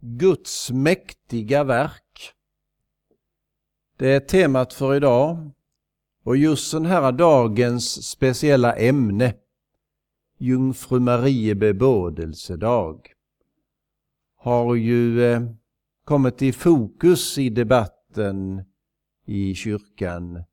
Guds 0.00 0.70
mäktiga 0.70 1.64
verk. 1.64 2.32
Det 3.96 4.08
är 4.08 4.20
temat 4.20 4.72
för 4.72 4.94
idag 4.94 5.50
och 6.24 6.36
just 6.36 6.72
den 6.72 6.86
här 6.86 7.12
dagens 7.12 8.06
speciella 8.06 8.76
ämne, 8.76 9.34
Jungfru 10.38 11.00
Marie 11.00 11.54
bebådelsedag, 11.54 13.12
har 14.36 14.74
ju 14.74 15.24
eh, 15.24 15.42
kommit 16.04 16.42
i 16.42 16.52
fokus 16.52 17.38
i 17.38 17.50
debatten 17.50 18.64
i 19.26 19.54
kyrkan 19.54 20.44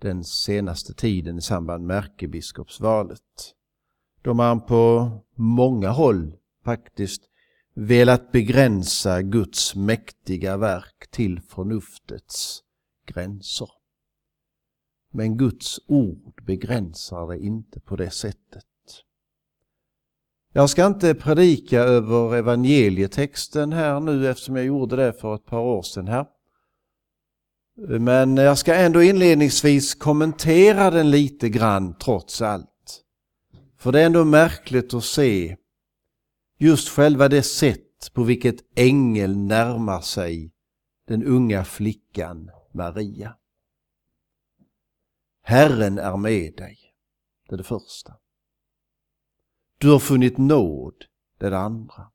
den 0.00 0.24
senaste 0.24 0.94
tiden 0.94 1.38
i 1.38 1.40
samband 1.40 1.86
med 1.86 1.96
ärkebiskopsvalet. 1.96 3.54
Då 4.22 4.34
man 4.34 4.60
på 4.60 5.10
många 5.34 5.90
håll 5.90 6.36
faktiskt 6.64 7.31
velat 7.74 8.32
begränsa 8.32 9.22
Guds 9.22 9.74
mäktiga 9.74 10.56
verk 10.56 11.10
till 11.10 11.40
förnuftets 11.40 12.62
gränser. 13.06 13.68
Men 15.12 15.36
Guds 15.36 15.80
ord 15.86 16.44
begränsar 16.46 17.28
det 17.28 17.38
inte 17.38 17.80
på 17.80 17.96
det 17.96 18.10
sättet. 18.10 18.64
Jag 20.52 20.70
ska 20.70 20.86
inte 20.86 21.14
predika 21.14 21.80
över 21.80 22.36
evangelietexten 22.36 23.72
här 23.72 24.00
nu 24.00 24.28
eftersom 24.28 24.56
jag 24.56 24.64
gjorde 24.64 24.96
det 24.96 25.12
för 25.12 25.34
ett 25.34 25.46
par 25.46 25.60
år 25.60 25.82
sedan 25.82 26.08
här. 26.08 26.26
Men 27.76 28.36
jag 28.36 28.58
ska 28.58 28.74
ändå 28.74 29.02
inledningsvis 29.02 29.94
kommentera 29.94 30.90
den 30.90 31.10
lite 31.10 31.48
grann 31.48 31.94
trots 31.94 32.42
allt. 32.42 32.68
För 33.78 33.92
det 33.92 34.00
är 34.00 34.06
ändå 34.06 34.24
märkligt 34.24 34.94
att 34.94 35.04
se 35.04 35.56
just 36.62 36.88
själva 36.88 37.28
det 37.28 37.42
sätt 37.42 38.12
på 38.12 38.24
vilket 38.24 38.78
ängeln 38.78 39.48
närmar 39.48 40.00
sig 40.00 40.52
den 41.06 41.24
unga 41.24 41.64
flickan 41.64 42.50
Maria. 42.74 43.38
Herren 45.42 45.98
är 45.98 46.16
med 46.16 46.56
dig, 46.56 46.78
det 47.48 47.54
är 47.54 47.58
det 47.58 47.64
första. 47.64 48.16
Du 49.78 49.90
har 49.90 49.98
funnit 49.98 50.38
nåd, 50.38 51.04
det 51.38 51.46
är 51.46 51.50
det 51.50 51.58
andra. 51.58 52.10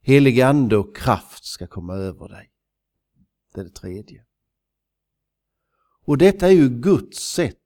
Helig 0.00 0.40
ande 0.40 0.76
och 0.76 0.96
kraft 0.96 1.44
ska 1.44 1.66
komma 1.66 1.94
över 1.94 2.28
dig, 2.28 2.52
det 3.54 3.60
är 3.60 3.64
det 3.64 3.74
tredje. 3.74 4.26
Och 6.04 6.18
detta 6.18 6.46
är 6.46 6.52
ju 6.52 6.68
Guds 6.68 7.18
sätt 7.18 7.58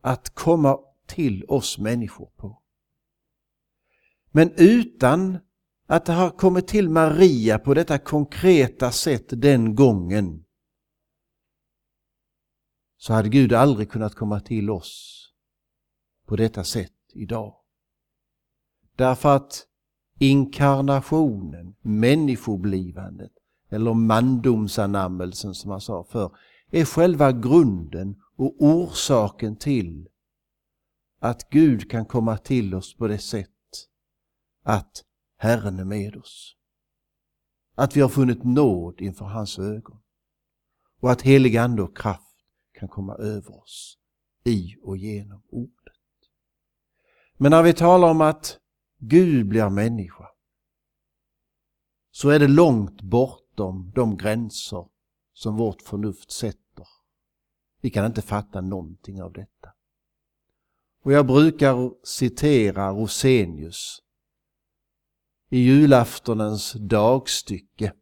att 0.00 0.34
komma 0.34 0.78
till 1.06 1.44
oss 1.44 1.78
människor 1.78 2.30
på. 2.36 2.57
Men 4.30 4.52
utan 4.56 5.38
att 5.86 6.04
det 6.04 6.12
har 6.12 6.30
kommit 6.30 6.68
till 6.68 6.88
Maria 6.88 7.58
på 7.58 7.74
detta 7.74 7.98
konkreta 7.98 8.90
sätt 8.90 9.24
den 9.28 9.74
gången 9.74 10.44
så 12.96 13.12
hade 13.12 13.28
Gud 13.28 13.52
aldrig 13.52 13.90
kunnat 13.90 14.14
komma 14.14 14.40
till 14.40 14.70
oss 14.70 15.24
på 16.26 16.36
detta 16.36 16.64
sätt 16.64 16.92
idag. 17.14 17.54
Därför 18.96 19.36
att 19.36 19.66
inkarnationen, 20.18 21.74
människoblivandet 21.80 23.32
eller 23.70 23.94
mandomsanammelsen 23.94 25.54
som 25.54 25.68
man 25.68 25.80
sa 25.80 26.04
för 26.04 26.36
är 26.70 26.84
själva 26.84 27.32
grunden 27.32 28.16
och 28.36 28.56
orsaken 28.58 29.56
till 29.56 30.08
att 31.20 31.50
Gud 31.50 31.90
kan 31.90 32.06
komma 32.06 32.38
till 32.38 32.74
oss 32.74 32.96
på 32.96 33.08
det 33.08 33.18
sätt 33.18 33.50
att 34.68 35.04
Herren 35.36 35.78
är 35.78 35.84
med 35.84 36.16
oss. 36.16 36.56
Att 37.74 37.96
vi 37.96 38.00
har 38.00 38.08
funnit 38.08 38.44
nåd 38.44 39.00
inför 39.00 39.24
hans 39.24 39.58
ögon. 39.58 39.98
Och 41.00 41.10
att 41.10 41.22
helig 41.22 41.56
ande 41.56 41.82
och 41.82 41.96
kraft 41.96 42.36
kan 42.72 42.88
komma 42.88 43.14
över 43.14 43.62
oss 43.62 43.98
i 44.44 44.76
och 44.82 44.96
genom 44.96 45.42
ordet. 45.50 45.96
Men 47.36 47.50
när 47.50 47.62
vi 47.62 47.72
talar 47.72 48.10
om 48.10 48.20
att 48.20 48.58
Gud 48.98 49.48
blir 49.48 49.68
människa 49.68 50.28
så 52.10 52.28
är 52.28 52.38
det 52.38 52.48
långt 52.48 53.02
bortom 53.02 53.92
de 53.94 54.16
gränser 54.16 54.88
som 55.32 55.56
vårt 55.56 55.82
förnuft 55.82 56.30
sätter. 56.30 56.86
Vi 57.80 57.90
kan 57.90 58.06
inte 58.06 58.22
fatta 58.22 58.60
någonting 58.60 59.22
av 59.22 59.32
detta. 59.32 59.72
Och 61.02 61.12
jag 61.12 61.26
brukar 61.26 62.06
citera 62.06 62.90
Rosenius 62.90 64.02
i 65.50 65.58
julaftonens 65.58 66.72
dagstycke 66.72 67.92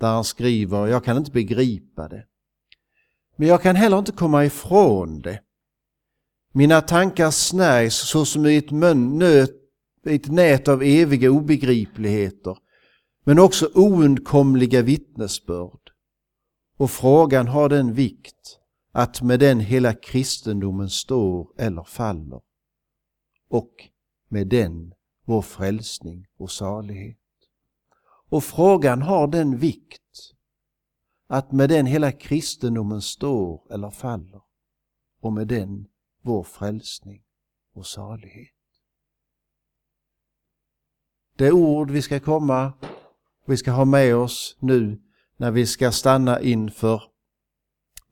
där 0.00 0.08
han 0.08 0.24
skriver, 0.24 0.86
jag 0.86 1.04
kan 1.04 1.16
inte 1.16 1.30
begripa 1.30 2.08
det. 2.08 2.26
Men 3.36 3.48
jag 3.48 3.62
kan 3.62 3.76
heller 3.76 3.98
inte 3.98 4.12
komma 4.12 4.44
ifrån 4.44 5.20
det. 5.20 5.40
Mina 6.54 6.80
tankar 6.80 7.30
snärjs 7.30 7.94
såsom 7.94 8.46
i 8.46 8.56
ett, 8.56 8.70
nöt, 8.70 9.50
ett 10.06 10.28
nät 10.28 10.68
av 10.68 10.82
eviga 10.82 11.30
obegripligheter, 11.30 12.58
men 13.24 13.38
också 13.38 13.70
oundkomliga 13.74 14.82
vittnesbörd. 14.82 15.80
Och 16.76 16.90
frågan 16.90 17.48
har 17.48 17.68
den 17.68 17.94
vikt 17.94 18.58
att 18.92 19.22
med 19.22 19.40
den 19.40 19.60
hela 19.60 19.94
kristendomen 19.94 20.90
står 20.90 21.48
eller 21.58 21.84
faller. 21.84 22.40
Och 23.50 23.72
med 24.28 24.48
den 24.48 24.92
vår 25.24 25.42
frälsning 25.42 26.26
och 26.36 26.50
salighet. 26.50 27.18
Och 28.28 28.44
frågan 28.44 29.02
har 29.02 29.26
den 29.26 29.58
vikt 29.58 30.02
att 31.26 31.52
med 31.52 31.68
den 31.68 31.86
hela 31.86 32.12
kristendomen 32.12 33.02
står 33.02 33.72
eller 33.72 33.90
faller 33.90 34.42
och 35.20 35.32
med 35.32 35.48
den 35.48 35.86
vår 36.22 36.42
frälsning 36.42 37.22
och 37.74 37.86
salighet. 37.86 38.48
Det 41.36 41.52
ord 41.52 41.90
vi 41.90 42.02
ska 42.02 42.20
komma, 42.20 42.72
vi 43.46 43.56
ska 43.56 43.70
ha 43.70 43.84
med 43.84 44.16
oss 44.16 44.56
nu 44.60 45.02
när 45.36 45.50
vi 45.50 45.66
ska 45.66 45.92
stanna 45.92 46.40
inför 46.40 47.02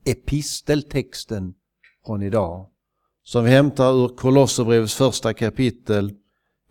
episteltexten 0.05 1.53
från 2.05 2.23
idag 2.23 2.69
som 3.23 3.43
vi 3.43 3.49
hämtar 3.51 3.93
ur 3.93 4.07
Kolosserbrevets 4.07 4.95
första 4.95 5.33
kapitel 5.33 6.15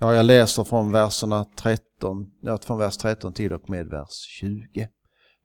Ja, 0.03 0.15
jag 0.15 0.27
läser 0.27 0.65
från 0.65 0.93
verserna 0.93 1.45
13, 1.45 2.31
ja, 2.41 2.59
från 2.59 2.79
vers 2.79 2.97
13 2.97 3.33
till 3.33 3.53
och 3.53 3.71
med 3.71 3.87
vers 3.87 4.13
20. 4.13 4.89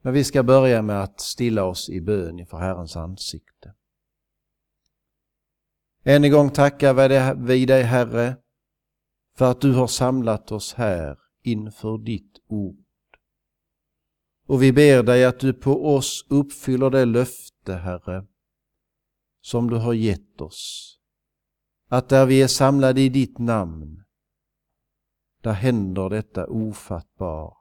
Men 0.02 0.14
vi 0.14 0.24
ska 0.24 0.44
börja 0.44 0.82
med 0.82 1.04
att 1.04 1.22
stilla 1.22 1.64
oss 1.64 1.90
i 1.90 2.02
bön 2.02 2.40
inför 2.40 2.58
Herrens 2.58 2.96
ansikte. 2.96 3.74
Än 6.04 6.24
en 6.24 6.32
gång 6.32 6.50
tackar 6.50 6.94
vi 7.36 7.66
dig 7.66 7.84
Herre 7.84 8.38
för 9.38 9.52
att 9.52 9.62
du 9.62 9.74
har 9.74 9.88
samlat 9.88 10.52
oss 10.52 10.74
här 10.74 11.18
inför 11.44 11.98
ditt 11.98 12.40
ord. 12.48 12.86
Och 14.48 14.64
vi 14.64 14.74
ber 14.74 15.04
dig 15.04 15.26
att 15.26 15.40
du 15.40 15.54
på 15.54 15.96
oss 15.96 16.26
uppfyller 16.30 16.90
det 16.90 17.06
löfte, 17.06 17.74
Herre, 17.74 18.26
som 19.42 19.70
du 19.70 19.76
har 19.76 19.94
gett 19.94 20.42
oss. 20.42 20.92
Att 21.90 22.10
där 22.10 22.26
vi 22.26 22.42
är 22.42 22.48
samlade 22.48 23.02
i 23.02 23.10
ditt 23.10 23.40
namn 23.40 24.05
där 25.46 25.54
händer 25.54 26.10
detta 26.10 26.48
ofattbara, 26.48 27.54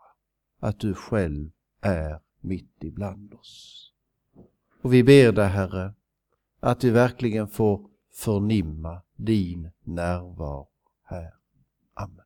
att 0.61 0.81
du 0.81 0.95
själv 0.95 1.50
är 1.81 2.21
mitt 2.41 2.84
ibland 2.84 3.34
oss. 3.34 3.93
Och 4.83 4.93
vi 4.95 5.05
ber 5.05 5.33
dig 5.33 5.49
Herre, 5.49 5.95
att 6.61 6.84
vi 6.84 6.91
verkligen 6.91 7.49
får 7.49 7.87
förnimma 8.12 9.03
din 9.17 9.71
närvaro 9.83 10.69
här. 11.05 11.34
Amen. 11.95 12.25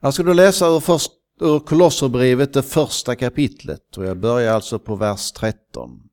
Jag 0.00 0.14
ska 0.14 0.22
då 0.22 0.32
läsa 0.32 0.66
ur, 0.66 0.80
först, 0.80 1.12
ur 1.40 1.58
Kolosserbrevet, 1.58 2.52
det 2.52 2.62
första 2.62 3.16
kapitlet 3.16 3.96
och 3.96 4.04
jag 4.04 4.16
börjar 4.16 4.54
alltså 4.54 4.78
på 4.78 4.96
vers 4.96 5.32
13. 5.32 6.07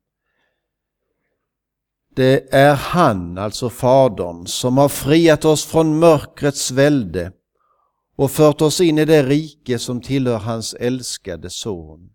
Det 2.16 2.54
är 2.54 2.74
han, 2.74 3.38
alltså 3.38 3.70
Fadern, 3.70 4.46
som 4.46 4.78
har 4.78 4.88
friat 4.88 5.44
oss 5.44 5.64
från 5.64 5.98
mörkrets 5.98 6.70
välde 6.70 7.32
och 8.16 8.30
fört 8.30 8.60
oss 8.60 8.80
in 8.80 8.98
i 8.98 9.04
det 9.04 9.22
rike 9.22 9.78
som 9.78 10.00
tillhör 10.00 10.38
hans 10.38 10.74
älskade 10.74 11.50
son. 11.50 12.10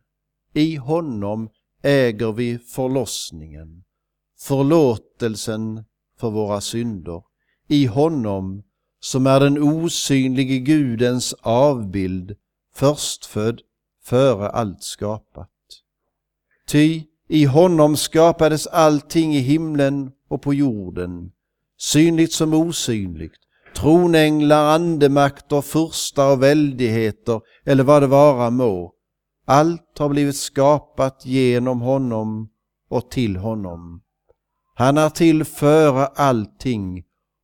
I 0.53 0.75
honom 0.75 1.49
äger 1.83 2.31
vi 2.31 2.57
förlossningen, 2.57 3.83
förlåtelsen 4.39 5.83
för 6.19 6.29
våra 6.29 6.61
synder. 6.61 7.23
I 7.67 7.85
honom 7.85 8.63
som 8.99 9.27
är 9.27 9.39
den 9.39 9.57
osynlige 9.57 10.57
Gudens 10.57 11.33
avbild, 11.41 12.35
förstfödd 12.75 13.61
före 14.03 14.49
allt 14.49 14.83
skapat. 14.83 15.49
Ty 16.67 17.03
i 17.31 17.45
honom 17.45 17.95
skapades 17.95 18.67
allting 18.67 19.35
i 19.35 19.39
himlen 19.39 20.11
och 20.29 20.41
på 20.41 20.53
jorden, 20.53 21.31
synligt 21.77 22.33
som 22.33 22.53
osynligt, 22.53 23.35
tronänglar, 23.75 24.75
andemakter, 24.75 25.61
furstar 25.61 26.31
och 26.31 26.43
väldigheter 26.43 27.41
eller 27.65 27.83
vad 27.83 28.03
det 28.03 28.07
vara 28.07 28.49
må. 28.49 28.93
Allt 29.45 29.97
har 29.99 30.09
blivit 30.09 30.35
skapat 30.35 31.25
genom 31.25 31.81
honom 31.81 32.49
och 32.89 33.11
till 33.11 33.35
honom. 33.35 34.01
Han 34.75 34.97
är 34.97 35.09
till 35.09 35.43
före 35.43 36.05
allting 36.05 37.03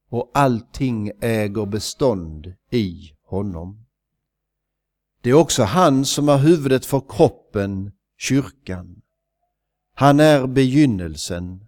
och 0.10 0.32
allting 0.34 1.12
äger 1.22 1.66
bestånd 1.66 2.54
i 2.72 2.94
honom. 3.26 3.86
Det 5.22 5.30
är 5.30 5.34
också 5.34 5.64
han 5.64 6.06
som 6.06 6.30
är 6.30 6.38
huvudet 6.38 6.86
för 6.86 7.02
kroppen, 7.10 7.92
kyrkan. 8.18 9.02
Han 10.00 10.20
är 10.20 10.48
begynnelsen, 10.48 11.60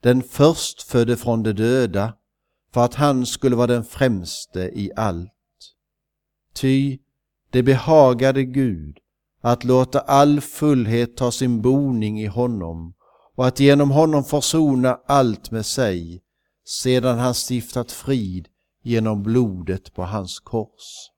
den 0.00 0.22
förstfödde 0.22 1.16
från 1.16 1.42
de 1.42 1.52
döda, 1.52 2.14
för 2.72 2.84
att 2.84 2.94
han 2.94 3.26
skulle 3.26 3.56
vara 3.56 3.66
den 3.66 3.84
främste 3.84 4.60
i 4.60 4.90
allt. 4.96 5.32
Ty 6.54 6.98
det 7.50 7.62
behagade 7.62 8.44
Gud 8.44 8.98
att 9.40 9.64
låta 9.64 10.00
all 10.00 10.40
fullhet 10.40 11.16
ta 11.16 11.32
sin 11.32 11.62
boning 11.62 12.20
i 12.20 12.26
honom 12.26 12.94
och 13.36 13.46
att 13.46 13.60
genom 13.60 13.90
honom 13.90 14.24
försona 14.24 15.00
allt 15.06 15.50
med 15.50 15.66
sig, 15.66 16.22
sedan 16.64 17.18
han 17.18 17.34
stiftat 17.34 17.92
frid 17.92 18.48
genom 18.82 19.22
blodet 19.22 19.94
på 19.94 20.02
hans 20.02 20.40
kors. 20.40 21.10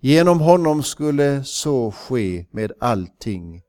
Genom 0.00 0.40
honom 0.40 0.82
skulle 0.82 1.44
så 1.44 1.90
ske 1.90 2.46
med 2.50 2.72
allting, 2.80 3.62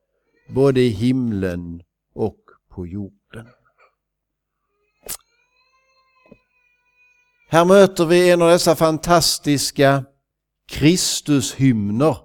både 0.54 0.82
i 0.82 0.90
himlen 0.90 1.82
och 2.16 2.40
på 2.70 2.88
jorden. 2.88 3.48
Här 7.50 7.66
möter 7.66 8.06
vi 8.06 8.32
en 8.32 8.42
av 8.42 8.50
dessa 8.50 8.76
fantastiska 8.76 10.06
Kristushymner 10.68 12.18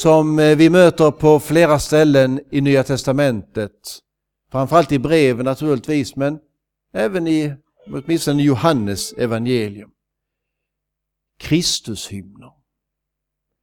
som 0.00 0.38
eh, 0.38 0.56
vi 0.56 0.70
möter 0.70 1.10
på 1.10 1.40
flera 1.40 1.78
ställen 1.78 2.40
i 2.50 2.60
Nya 2.60 2.84
Testamentet. 2.84 3.98
Framförallt 4.50 4.92
i 4.92 4.98
breven 4.98 5.44
naturligtvis, 5.44 6.16
men 6.16 6.38
även 6.92 7.26
i 7.26 7.54
åtminstone 7.86 8.42
Johannes 8.42 9.12
evangelium. 9.12 9.90
Kristushymner. 11.38 12.52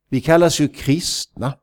Vi 0.09 0.21
kallas 0.21 0.59
ju 0.59 0.67
kristna. 0.67 1.53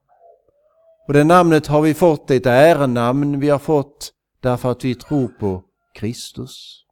Och 1.06 1.12
det 1.12 1.24
namnet 1.24 1.66
har 1.66 1.82
vi 1.82 1.94
fått, 1.94 2.30
ett 2.30 2.46
ärenamn 2.46 3.40
vi 3.40 3.48
har 3.48 3.58
fått 3.58 4.12
därför 4.40 4.70
att 4.70 4.84
vi 4.84 4.94
tror 4.94 5.28
på 5.28 5.62
Kristus. 5.94 6.82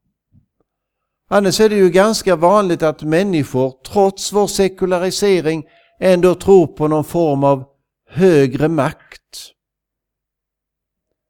Annars 1.28 1.60
är 1.60 1.68
det 1.68 1.76
ju 1.76 1.90
ganska 1.90 2.36
vanligt 2.36 2.82
att 2.82 3.02
människor, 3.02 3.74
trots 3.86 4.32
vår 4.32 4.46
sekularisering, 4.46 5.64
ändå 6.00 6.34
tror 6.34 6.66
på 6.66 6.88
någon 6.88 7.04
form 7.04 7.44
av 7.44 7.64
högre 8.08 8.68
makt. 8.68 9.52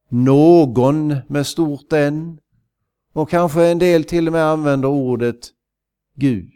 Någon 0.08 1.16
med 1.28 1.46
stort 1.46 1.92
N 1.92 2.38
och 3.12 3.31
kanske 3.31 3.64
en 3.66 3.78
del 3.78 4.04
till 4.04 4.26
och 4.26 4.32
med 4.32 4.44
använder 4.44 4.88
ordet 4.88 5.50
Gud. 6.16 6.50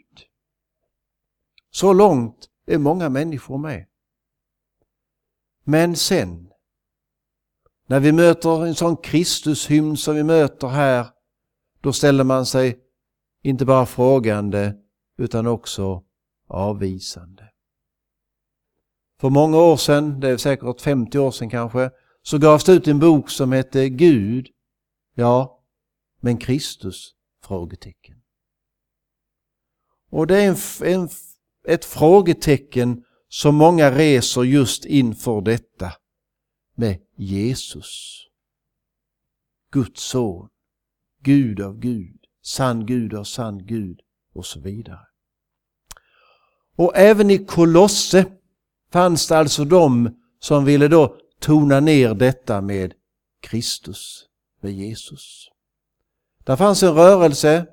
Så 1.71 1.93
långt 1.93 2.49
är 2.67 2.77
många 2.77 3.09
människor 3.09 3.57
med. 3.57 3.85
Men 5.69 5.95
sen, 5.95 6.49
när 7.87 7.99
vi 7.99 8.11
möter 8.11 8.65
en 8.65 8.75
sån 8.75 8.97
Kristushymn 8.97 9.97
som 9.97 10.15
vi 10.15 10.23
möter 10.23 10.67
här, 10.67 11.07
då 11.81 11.93
ställer 11.93 12.23
man 12.23 12.45
sig 12.45 12.79
inte 13.43 13.65
bara 13.65 13.85
frågande 13.85 14.75
utan 15.17 15.47
också 15.47 16.03
avvisande. 16.47 17.49
För 19.19 19.29
många 19.29 19.57
år 19.57 19.77
sedan, 19.77 20.19
det 20.19 20.29
är 20.29 20.37
säkert 20.37 20.81
50 20.81 21.19
år 21.19 21.31
sedan 21.31 21.49
kanske, 21.49 21.91
så 22.21 22.37
gavs 22.37 22.63
det 22.63 22.73
ut 22.73 22.87
en 22.87 22.99
bok 22.99 23.29
som 23.29 23.51
hette 23.51 23.89
Gud, 23.89 24.47
ja, 25.15 25.63
men 26.21 26.37
Kristus? 26.37 27.11
Frågetecken. 27.43 28.21
Och 30.09 30.27
det 30.27 30.41
är 30.43 30.49
en, 30.49 30.57
en, 30.93 31.09
ett 31.67 31.85
frågetecken 31.85 33.03
som 33.29 33.55
många 33.55 33.91
reser 33.91 34.43
just 34.43 34.85
inför 34.85 35.41
detta 35.41 35.91
med 36.75 36.99
Jesus. 37.15 38.25
Guds 39.71 40.03
son, 40.03 40.49
Gud 41.23 41.61
av 41.61 41.79
Gud, 41.79 42.19
sann 42.43 42.85
Gud 42.85 43.13
av 43.13 43.23
sann 43.23 43.65
Gud 43.65 43.99
och 44.33 44.45
så 44.45 44.59
vidare. 44.59 45.05
Och 46.75 46.97
även 46.97 47.29
i 47.29 47.45
Kolosse 47.45 48.25
fanns 48.91 49.27
det 49.27 49.37
alltså 49.37 49.65
de 49.65 50.15
som 50.39 50.65
ville 50.65 50.87
då 50.87 51.17
tona 51.39 51.79
ner 51.79 52.13
detta 52.13 52.61
med 52.61 52.93
Kristus, 53.41 54.25
med 54.61 54.73
Jesus. 54.73 55.49
Där 56.43 56.55
fanns 56.55 56.83
en 56.83 56.93
rörelse 56.93 57.65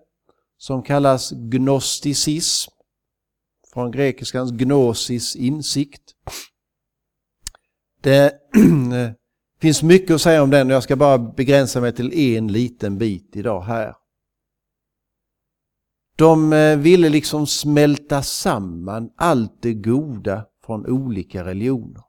som 0.59 0.83
kallas 0.83 1.31
gnosticism, 1.31 2.71
från 3.77 3.91
grekiskans 3.91 4.51
gnosis, 4.51 5.37
insikt. 5.37 6.03
Det 8.01 8.25
eh, 8.95 9.11
finns 9.61 9.83
mycket 9.83 10.11
att 10.11 10.21
säga 10.21 10.43
om 10.43 10.51
den 10.51 10.67
och 10.67 10.73
jag 10.73 10.83
ska 10.83 10.97
bara 10.97 11.19
begränsa 11.19 11.81
mig 11.81 11.93
till 11.93 12.37
en 12.37 12.49
liten 12.49 12.99
bit 12.99 13.37
idag 13.37 13.63
här. 13.63 13.95
De 16.17 16.53
eh, 16.53 16.79
ville 16.79 17.09
liksom 17.09 17.47
smälta 17.47 18.23
samman 18.23 19.11
allt 19.17 19.63
det 19.63 19.75
goda 19.75 20.47
från 20.67 20.87
olika 20.87 21.45
religioner. 21.45 22.03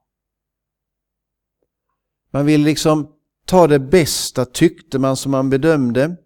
Man 2.31 2.45
ville 2.45 2.63
liksom 2.65 3.11
ta 3.45 3.67
det 3.67 3.79
bästa 3.79 4.45
tyckte 4.45 4.99
man 4.99 5.17
som 5.17 5.31
man 5.31 5.49
bedömde 5.49 6.17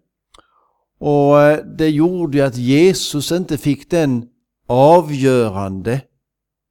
och 0.98 1.40
eh, 1.40 1.64
det 1.64 1.88
gjorde 1.88 2.38
ju 2.38 2.44
att 2.44 2.56
Jesus 2.56 3.32
inte 3.32 3.58
fick 3.58 3.90
den 3.90 4.28
avgörande 4.72 6.00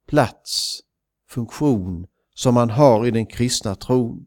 plats, 0.08 0.80
funktion 1.28 2.06
som 2.34 2.54
man 2.54 2.70
har 2.70 3.06
i 3.06 3.10
den 3.10 3.26
kristna 3.26 3.74
tron. 3.74 4.26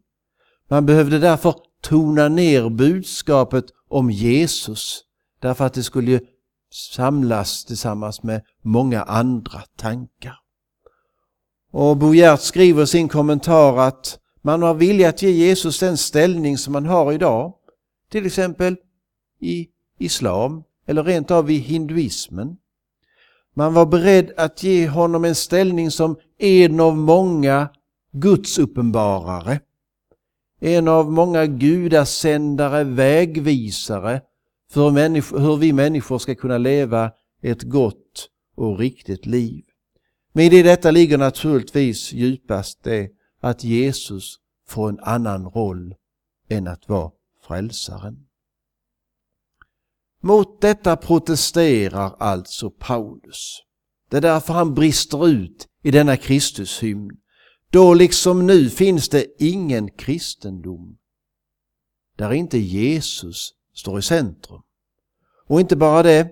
Man 0.70 0.86
behövde 0.86 1.20
därför 1.20 1.56
tona 1.82 2.28
ner 2.28 2.70
budskapet 2.70 3.66
om 3.90 4.12
Jesus 4.12 5.02
därför 5.40 5.66
att 5.66 5.74
det 5.74 5.84
skulle 5.84 6.22
samlas 6.74 7.66
tillsammans 7.66 8.24
med 8.24 8.42
många 8.62 9.04
andra 9.04 9.62
tankar. 9.78 10.40
Och 11.72 11.98
Bo 11.98 12.14
Gert 12.14 12.42
skriver 12.42 12.84
i 12.84 12.88
sin 12.88 13.10
kommentar 13.10 13.78
att 13.78 14.20
man 14.42 14.62
var 14.62 14.74
villig 14.74 15.06
att 15.06 15.22
ge 15.22 15.32
Jesus 15.32 15.80
den 15.80 15.98
ställning 15.98 16.58
som 16.58 16.74
man 16.74 16.86
har 16.86 17.14
idag, 17.14 17.54
till 18.12 18.26
exempel 18.26 18.76
i 19.40 19.68
islam 20.00 20.64
eller 20.88 21.04
rent 21.04 21.32
av 21.32 21.52
i 21.52 21.58
hinduismen. 21.58 22.58
Man 23.58 23.74
var 23.74 23.86
beredd 23.86 24.32
att 24.38 24.64
ge 24.64 24.88
honom 24.88 25.26
en 25.26 25.36
ställning 25.36 25.92
som 25.92 26.18
en 26.38 26.80
av 26.80 26.98
många 26.98 27.70
gudsuppenbarare. 28.12 29.60
En 30.60 30.88
av 30.88 31.12
många 31.12 31.46
gudasändare, 31.46 32.84
vägvisare 32.84 34.22
för 34.72 34.90
hur 35.40 35.58
vi 35.58 35.74
människor 35.74 36.20
ska 36.20 36.36
kunna 36.36 36.58
leva 36.58 37.12
ett 37.42 37.64
gott 37.64 38.30
och 38.56 38.80
riktigt 38.80 39.26
liv. 39.26 39.64
Men 40.34 40.46
i 40.46 40.64
detta 40.64 40.92
ligger 40.92 41.18
naturligtvis 41.18 42.14
djupast 42.14 42.84
det 42.84 43.10
att 43.42 43.64
Jesus 43.64 44.36
får 44.68 44.90
en 44.90 45.00
annan 45.00 45.46
roll 45.46 45.96
än 46.50 46.68
att 46.68 46.90
vara 46.90 47.12
frälsaren. 47.48 48.26
Mot 50.26 50.62
detta 50.62 50.96
protesterar 50.96 52.16
alltså 52.20 52.70
Paulus. 52.70 53.62
Det 54.10 54.18
är 54.18 54.22
därför 54.22 54.54
han 54.54 54.74
brister 54.74 55.28
ut 55.28 55.68
i 55.84 55.92
denna 55.92 56.18
Kristushymn. 56.18 57.10
Då 57.70 57.94
liksom 57.94 58.48
nu 58.48 58.70
finns 58.70 59.10
det 59.10 59.26
ingen 59.40 59.90
kristendom 59.92 60.98
där 62.18 62.34
inte 62.34 62.58
Jesus 62.58 63.54
står 63.74 64.00
i 64.00 64.02
centrum. 64.02 64.62
Och 65.48 65.60
inte 65.60 65.76
bara 65.76 66.04
det, 66.04 66.30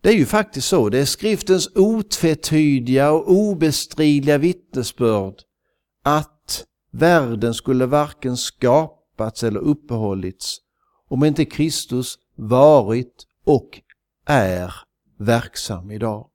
det 0.00 0.08
är 0.08 0.16
ju 0.16 0.26
faktiskt 0.26 0.68
så, 0.68 0.88
det 0.88 0.98
är 0.98 1.04
skriftens 1.04 1.68
otvetydiga 1.74 3.12
och 3.12 3.30
obestridliga 3.30 4.38
vittnesbörd 4.38 5.34
att 6.02 6.64
världen 6.90 7.54
skulle 7.54 7.86
varken 7.86 8.36
skapats 8.36 9.44
eller 9.44 9.60
uppehållits 9.60 10.65
om 11.08 11.24
inte 11.24 11.44
Kristus 11.44 12.18
varit 12.34 13.26
och 13.44 13.80
är 14.26 14.74
verksam 15.16 15.90
idag. 15.90 16.30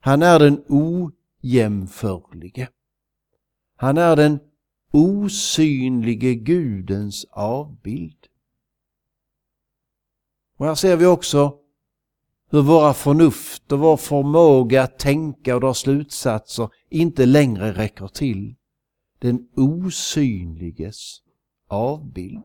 Han 0.00 0.22
är 0.22 0.38
den 0.38 0.64
ojämförlige. 0.68 2.68
Han 3.76 3.98
är 3.98 4.16
den 4.16 4.40
osynlige 4.92 6.34
Gudens 6.34 7.26
avbild. 7.30 8.26
Och 10.56 10.66
här 10.66 10.74
ser 10.74 10.96
vi 10.96 11.06
också 11.06 11.58
hur 12.50 12.62
våra 12.62 12.94
förnuft 12.94 13.72
och 13.72 13.78
vår 13.78 13.96
förmåga 13.96 14.82
att 14.82 14.98
tänka 14.98 15.54
och 15.54 15.60
dra 15.60 15.74
slutsatser 15.74 16.68
inte 16.88 17.26
längre 17.26 17.72
räcker 17.72 18.08
till. 18.08 18.54
Den 19.18 19.48
osynliges 19.56 21.22
avbild. 21.68 22.42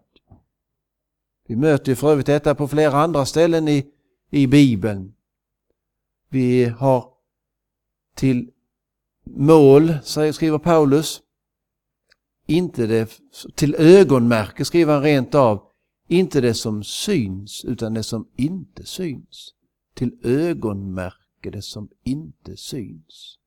Vi 1.48 1.56
möter 1.56 1.92
ju 1.92 1.96
för 1.96 2.12
övrigt 2.12 2.26
detta 2.26 2.56
på 2.56 2.68
flera 2.68 2.94
andra 2.94 3.26
ställen 3.26 3.68
i, 3.68 3.86
i 4.30 4.48
Bibeln. 4.48 5.14
Vi 6.30 6.66
har 6.66 7.06
till 8.16 8.50
mål, 9.24 9.94
skriver 10.04 10.58
Paulus, 10.58 11.22
inte 12.48 12.88
det, 12.88 13.20
till 13.56 13.76
ögonmärke 13.76 14.66
skriver 14.66 14.94
han 14.94 15.04
rent 15.04 15.36
av, 15.36 15.62
inte 16.08 16.42
det 16.42 16.54
som 16.54 16.84
syns 16.84 17.66
utan 17.66 17.94
det 17.94 18.04
som 18.04 18.28
inte 18.36 18.86
syns. 18.86 19.54
Till 19.96 20.18
ögonmärke 20.24 21.52
det 21.52 21.62
som 21.62 21.90
inte 22.04 22.58
syns. 22.58 23.38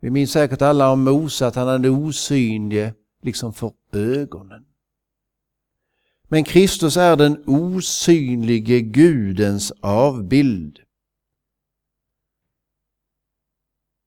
Vi 0.00 0.10
minns 0.10 0.32
säkert 0.32 0.62
alla 0.62 0.92
om 0.92 1.04
Mose 1.04 1.46
att 1.46 1.54
han 1.54 1.68
hade 1.68 1.90
osynlig, 1.90 2.92
liksom 3.22 3.52
för 3.52 3.72
ögonen. 3.92 4.64
Men 6.34 6.44
Kristus 6.44 6.96
är 6.96 7.16
den 7.16 7.42
osynlige 7.46 8.80
Gudens 8.80 9.72
avbild. 9.80 10.78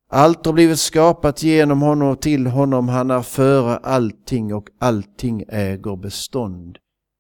Allt 0.10 0.46
har 0.46 0.54
blivit 0.54 0.80
skapat 0.80 1.44
genom 1.44 1.82
honom 1.82 2.08
och 2.08 2.22
till 2.22 2.48
honom. 2.48 2.90
Han 2.90 3.12
är 3.12 3.22
före 3.22 3.78
allting 3.78 4.54
och 4.54 4.70
allting 4.80 5.44
äger 5.48 5.96
bestånd 5.96 6.78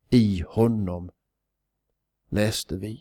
i 0.09 0.43
honom, 0.47 1.09
läste 2.31 2.75
vi. 2.75 2.99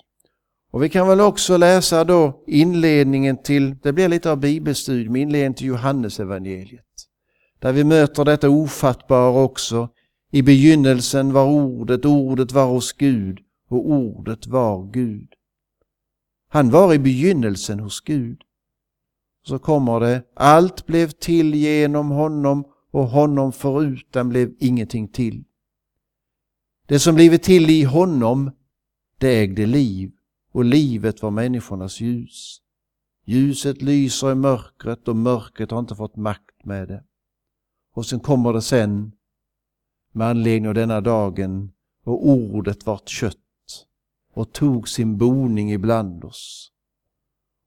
Och 0.72 0.82
vi 0.82 0.88
kan 0.88 1.08
väl 1.08 1.20
också 1.20 1.56
läsa 1.56 2.04
då 2.04 2.44
inledningen 2.46 3.42
till, 3.42 3.76
det 3.82 3.92
blir 3.92 4.08
lite 4.08 4.30
av 4.30 4.36
bibelstudium, 4.36 5.16
inledningen 5.16 5.54
till 5.54 5.66
Johannesevangeliet. 5.66 6.84
Där 7.58 7.72
vi 7.72 7.84
möter 7.84 8.24
detta 8.24 8.48
ofattbara 8.48 9.42
också. 9.42 9.88
I 10.36 10.42
begynnelsen 10.42 11.32
var 11.32 11.46
ordet, 11.46 12.04
ordet 12.04 12.52
var 12.52 12.66
hos 12.66 12.92
Gud 12.92 13.38
och 13.68 13.90
ordet 13.90 14.46
var 14.46 14.92
Gud. 14.92 15.28
Han 16.48 16.70
var 16.70 16.94
i 16.94 16.98
begynnelsen 16.98 17.80
hos 17.80 18.00
Gud. 18.00 18.42
Så 19.46 19.58
kommer 19.58 20.00
det, 20.00 20.22
allt 20.34 20.86
blev 20.86 21.10
till 21.10 21.54
genom 21.54 22.10
honom 22.10 22.64
och 22.90 23.08
honom 23.08 23.52
förutan 23.52 24.28
blev 24.28 24.54
ingenting 24.58 25.08
till. 25.08 25.44
Det 26.86 26.98
som 26.98 27.14
blivit 27.14 27.42
till 27.42 27.70
i 27.70 27.82
honom, 27.82 28.50
det 29.18 29.40
ägde 29.40 29.66
liv 29.66 30.12
och 30.52 30.64
livet 30.64 31.22
var 31.22 31.30
människornas 31.30 32.00
ljus. 32.00 32.60
Ljuset 33.26 33.82
lyser 33.82 34.32
i 34.32 34.34
mörkret 34.34 35.08
och 35.08 35.16
mörkret 35.16 35.70
har 35.70 35.78
inte 35.78 35.94
fått 35.94 36.16
makt 36.16 36.64
med 36.64 36.88
det. 36.88 37.04
Och 37.94 38.06
sen 38.06 38.20
kommer 38.20 38.52
det 38.52 38.62
sen 38.62 39.12
med 40.16 40.26
anledning 40.26 40.68
av 40.68 40.74
denna 40.74 41.00
dagen 41.00 41.72
och 42.04 42.28
ordet 42.28 42.86
vart 42.86 43.08
kött 43.08 43.36
och 44.34 44.52
tog 44.52 44.88
sin 44.88 45.18
boning 45.18 45.72
ibland 45.72 46.24
oss. 46.24 46.72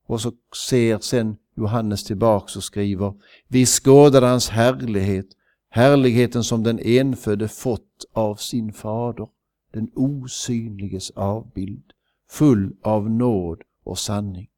Och 0.07 0.21
så 0.21 0.31
ser 0.67 0.99
sen 0.99 1.37
Johannes 1.55 2.03
tillbaks 2.03 2.55
och 2.55 2.63
skriver 2.63 3.13
Vi 3.47 3.65
skådade 3.65 4.27
hans 4.27 4.49
härlighet, 4.49 5.25
härligheten 5.69 6.43
som 6.43 6.63
den 6.63 6.79
enfödde 6.79 7.47
fått 7.47 8.05
av 8.13 8.35
sin 8.35 8.73
fader, 8.73 9.27
den 9.73 9.91
osynliges 9.95 11.11
avbild, 11.11 11.91
full 12.29 12.75
av 12.83 13.09
nåd 13.09 13.61
och 13.83 13.99
sanning. 13.99 14.49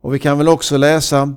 Och 0.00 0.14
vi 0.14 0.18
kan 0.18 0.38
väl 0.38 0.48
också 0.48 0.76
läsa 0.76 1.36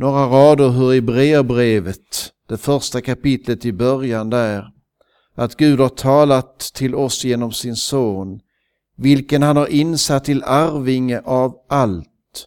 några 0.00 0.26
rader 0.26 0.68
hur 0.68 0.94
i 0.94 1.00
brevet, 1.42 2.32
det 2.48 2.56
första 2.56 3.00
kapitlet 3.00 3.64
i 3.64 3.72
början 3.72 4.30
där, 4.30 4.66
att 5.34 5.56
Gud 5.56 5.80
har 5.80 5.88
talat 5.88 6.58
till 6.58 6.94
oss 6.94 7.24
genom 7.24 7.52
sin 7.52 7.76
son, 7.76 8.40
vilken 8.96 9.42
han 9.42 9.56
har 9.56 9.66
insatt 9.66 10.24
till 10.24 10.42
arvinge 10.44 11.20
av 11.20 11.54
allt 11.68 12.46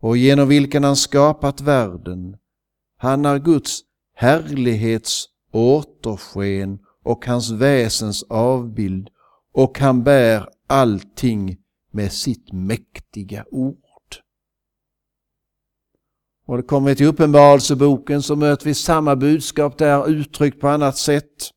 och 0.00 0.16
genom 0.16 0.48
vilken 0.48 0.84
han 0.84 0.96
skapat 0.96 1.60
världen. 1.60 2.36
Han 2.98 3.24
är 3.24 3.38
Guds 3.38 3.80
härlighets 4.14 5.24
återsken 5.52 6.78
och 7.04 7.26
hans 7.26 7.50
väsens 7.50 8.22
avbild 8.22 9.08
och 9.54 9.78
han 9.78 10.02
bär 10.02 10.48
allting 10.66 11.56
med 11.92 12.12
sitt 12.12 12.52
mäktiga 12.52 13.44
ord. 13.50 13.83
Och 16.46 16.56
det 16.56 16.62
kommer 16.62 16.88
vi 16.88 16.96
till 16.96 17.06
Uppenbarelseboken 17.06 18.22
så 18.22 18.36
möter 18.36 18.64
vi 18.64 18.74
samma 18.74 19.16
budskap 19.16 19.78
där 19.78 20.08
uttryckt 20.08 20.60
på 20.60 20.68
annat 20.68 20.96
sätt. 20.96 21.50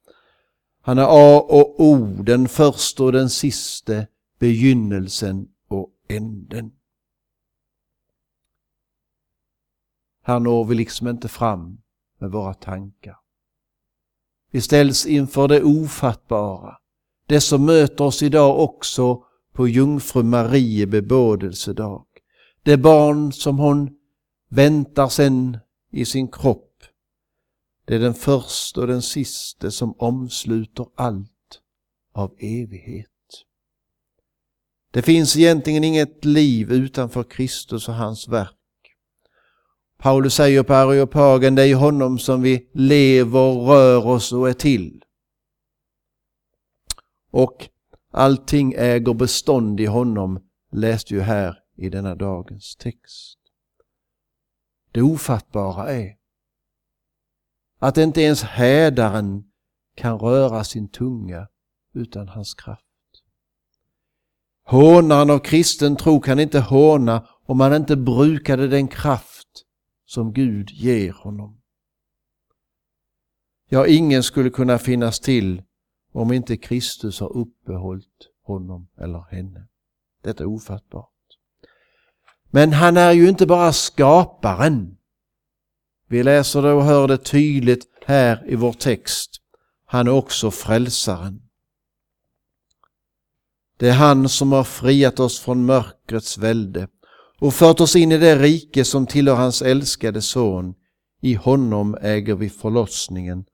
Han 0.81 0.97
är 0.97 1.07
A 1.09 1.39
och 1.49 1.81
O, 1.81 2.23
den 2.23 2.47
första 2.47 3.03
och 3.03 3.11
den 3.11 3.29
siste, 3.29 4.07
begynnelsen 4.39 5.47
och 5.67 5.89
änden. 6.09 6.71
Här 10.23 10.39
når 10.39 10.65
vi 10.65 10.75
liksom 10.75 11.07
inte 11.07 11.27
fram 11.27 11.77
med 12.19 12.31
våra 12.31 12.53
tankar. 12.53 13.17
Vi 14.51 14.61
ställs 14.61 15.05
inför 15.05 15.47
det 15.47 15.63
ofattbara, 15.63 16.77
det 17.25 17.41
som 17.41 17.65
möter 17.65 18.03
oss 18.03 18.23
idag 18.23 18.59
också 18.59 19.23
på 19.53 19.67
jungfru 19.67 20.23
Marie 20.23 20.87
bebådelsedag. 20.87 22.05
Det 22.63 22.77
barn 22.77 23.33
som 23.33 23.59
hon 23.59 23.96
väntar 24.49 25.07
sen 25.07 25.57
i 25.91 26.05
sin 26.05 26.27
kropp. 26.27 26.83
Det 27.85 27.95
är 27.95 27.99
den 27.99 28.13
första 28.13 28.81
och 28.81 28.87
den 28.87 29.01
siste 29.01 29.71
som 29.71 29.95
omsluter 29.97 30.85
allt 30.95 31.61
av 32.13 32.35
evighet. 32.39 33.07
Det 34.91 35.01
finns 35.01 35.37
egentligen 35.37 35.83
inget 35.83 36.25
liv 36.25 36.71
utanför 36.71 37.23
Kristus 37.23 37.87
och 37.87 37.93
hans 37.93 38.27
verk. 38.27 38.53
Paulus 39.97 40.33
säger 40.33 40.63
på 40.63 40.73
Areopagen, 40.73 41.55
det 41.55 41.61
är 41.61 41.67
i 41.67 41.73
honom 41.73 42.19
som 42.19 42.41
vi 42.41 42.69
lever, 42.73 43.53
rör 43.53 44.07
oss 44.07 44.33
och 44.33 44.49
är 44.49 44.53
till. 44.53 45.03
Och 47.31 47.69
allting 48.11 48.73
äger 48.77 49.13
bestånd 49.13 49.79
i 49.79 49.85
honom, 49.85 50.39
läste 50.71 51.13
ju 51.13 51.21
här 51.21 51.59
i 51.77 51.89
denna 51.89 52.15
dagens 52.15 52.75
text. 52.75 53.36
Det 54.97 55.03
ofattbara 55.03 55.93
är 55.93 56.17
att 57.79 57.97
inte 57.97 58.21
ens 58.21 58.43
hädaren 58.43 59.43
kan 59.95 60.19
röra 60.19 60.63
sin 60.63 60.89
tunga 60.89 61.47
utan 61.93 62.27
hans 62.27 62.53
kraft. 62.53 62.83
Hånaren 64.63 65.29
av 65.29 65.39
kristen 65.39 65.95
tro 65.95 66.21
kan 66.21 66.39
inte 66.39 66.59
håna 66.59 67.27
om 67.45 67.59
han 67.59 67.73
inte 67.73 67.95
brukade 67.95 68.67
den 68.67 68.87
kraft 68.87 69.65
som 70.05 70.33
Gud 70.33 70.69
ger 70.69 71.11
honom. 71.11 71.61
Ja, 73.69 73.87
ingen 73.87 74.23
skulle 74.23 74.49
kunna 74.49 74.77
finnas 74.77 75.19
till 75.19 75.63
om 76.11 76.31
inte 76.31 76.57
Kristus 76.57 77.19
har 77.19 77.37
uppehållit 77.37 78.29
honom 78.43 78.87
eller 78.97 79.25
henne. 79.31 79.67
Detta 80.23 80.43
är 80.43 80.47
ofattbart. 80.47 81.16
Men 82.57 82.73
han 82.73 82.97
är 82.97 83.11
ju 83.11 83.29
inte 83.29 83.45
bara 83.45 83.73
skaparen. 83.73 84.97
Vi 86.09 86.23
läser 86.23 86.61
det 86.61 86.73
och 86.73 86.83
hör 86.83 87.07
det 87.07 87.17
tydligt 87.17 87.85
här 88.05 88.43
i 88.47 88.55
vår 88.55 88.73
text. 88.73 89.31
Han 89.85 90.07
är 90.07 90.11
också 90.11 90.51
frälsaren. 90.51 91.41
Det 93.79 93.89
är 93.89 93.93
han 93.93 94.29
som 94.29 94.51
har 94.51 94.63
friat 94.63 95.19
oss 95.19 95.39
från 95.39 95.65
mörkrets 95.65 96.37
välde 96.37 96.87
och 97.39 97.53
fört 97.53 97.79
oss 97.79 97.95
in 97.95 98.11
i 98.11 98.17
det 98.17 98.35
rike 98.35 98.85
som 98.85 99.07
tillhör 99.07 99.35
hans 99.35 99.61
älskade 99.61 100.21
son. 100.21 100.75
I 101.21 101.33
honom 101.33 101.97
äger 102.01 102.35
vi 102.35 102.49
förlossningen, 102.49 103.45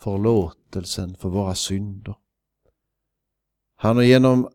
förlåtelsen 0.00 1.16
för 1.20 1.28
våra 1.28 1.54
synder. 1.54 2.14
Han 3.76 3.96
har 3.96 4.02
genom 4.02 4.48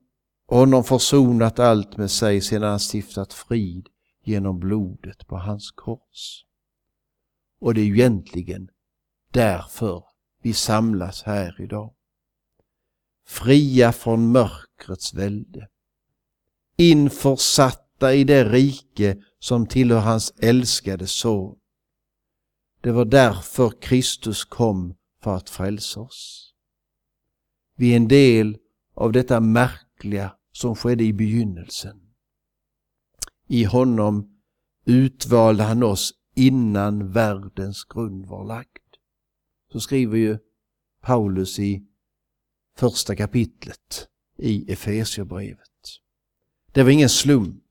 honom 0.47 0.83
försonat 0.83 1.59
allt 1.59 1.97
med 1.97 2.11
sig 2.11 2.41
sedan 2.41 2.69
han 2.69 2.79
stiftat 2.79 3.33
frid 3.33 3.87
genom 4.27 4.59
blodet 4.59 5.27
på 5.27 5.37
hans 5.37 5.71
kors. 5.71 6.45
Och 7.59 7.73
det 7.73 7.81
är 7.81 7.85
ju 7.85 7.93
egentligen 7.93 8.69
därför 9.31 10.03
vi 10.41 10.53
samlas 10.53 11.23
här 11.23 11.61
idag. 11.61 11.93
Fria 13.25 13.91
från 13.91 14.31
mörkrets 14.31 15.13
välde. 15.13 15.67
Införsatta 16.77 18.13
i 18.13 18.23
det 18.23 18.43
rike 18.43 19.23
som 19.39 19.67
tillhör 19.67 19.99
hans 19.99 20.33
älskade 20.39 21.07
son. 21.07 21.57
Det 22.81 22.91
var 22.91 23.05
därför 23.05 23.81
Kristus 23.81 24.45
kom 24.45 24.95
för 25.21 25.35
att 25.35 25.49
frälsa 25.49 25.99
oss. 25.99 26.53
Vi 27.75 27.91
är 27.91 27.97
en 27.97 28.07
del 28.07 28.57
av 28.93 29.11
detta 29.11 29.39
märkliga 29.39 30.35
som 30.51 30.75
skedde 30.75 31.03
i 31.03 31.13
begynnelsen. 31.13 32.06
I 33.47 33.63
honom 33.63 34.27
utvalde 34.85 35.63
han 35.63 35.83
oss 35.83 36.13
innan 36.35 37.11
världens 37.11 37.83
grund 37.83 38.25
var 38.25 38.45
lagd. 38.45 38.67
Så 39.71 39.79
skriver 39.79 40.17
ju 40.17 40.37
Paulus 41.01 41.59
i 41.59 41.83
första 42.77 43.15
kapitlet 43.15 44.07
i 44.37 44.71
Efesierbrevet. 44.71 45.59
Det 46.71 46.83
var 46.83 46.89
ingen 46.89 47.09
slump. 47.09 47.63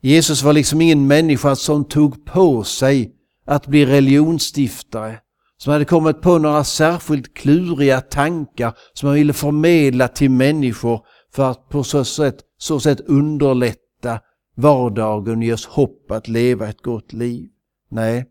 Jesus 0.00 0.42
var 0.42 0.52
liksom 0.52 0.80
ingen 0.80 1.06
människa 1.06 1.56
som 1.56 1.84
tog 1.84 2.24
på 2.24 2.64
sig 2.64 3.14
att 3.44 3.66
bli 3.66 3.86
religionsstiftare, 3.86 5.20
som 5.56 5.72
hade 5.72 5.84
kommit 5.84 6.20
på 6.20 6.38
några 6.38 6.64
särskilt 6.64 7.34
kluriga 7.34 8.00
tankar 8.00 8.78
som 8.92 9.06
han 9.06 9.16
ville 9.16 9.32
förmedla 9.32 10.08
till 10.08 10.30
människor 10.30 11.06
för 11.32 11.50
att 11.50 11.68
på 11.68 11.84
så 11.84 12.04
sätt, 12.04 12.36
så 12.58 12.80
sätt 12.80 13.00
underlätta 13.00 14.20
vardagen 14.54 15.38
och 15.38 15.44
ge 15.44 15.52
oss 15.52 15.66
hopp 15.66 16.10
att 16.10 16.28
leva 16.28 16.68
ett 16.68 16.82
gott 16.82 17.12
liv. 17.12 17.50
Nej, 17.88 18.26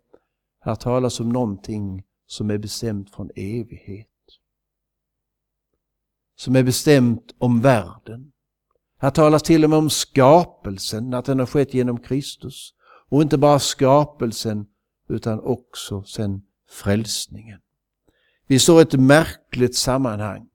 här 0.60 0.76
talas 0.76 1.20
om 1.20 1.30
någonting 1.30 2.04
som 2.28 2.50
är 2.50 2.58
bestämt 2.58 3.16
från 3.16 3.30
evighet. 3.36 4.08
Som 6.36 6.56
är 6.56 6.64
bestämt 6.64 7.36
om 7.38 7.62
världen. 7.62 8.32
Här 9.00 9.12
talas 9.12 9.44
till 9.44 9.64
och 9.64 9.70
med 9.70 9.80
om 9.80 9.90
skapelsen, 9.90 11.14
att 11.14 11.26
den 11.26 11.40
har 11.40 11.46
skett 11.46 11.74
genom 11.74 12.00
Kristus. 12.00 12.74
Och 13.10 13.22
inte 13.22 13.38
bara 13.38 13.60
skapelsen 13.60 14.66
utan 15.10 15.40
också 15.40 16.04
sen 16.04 16.42
frälsningen. 16.70 17.60
Vi 18.48 18.60
står 18.60 18.80
i 18.80 18.82
ett 18.82 19.00
märkligt 19.00 19.76
sammanhang. 19.76 20.48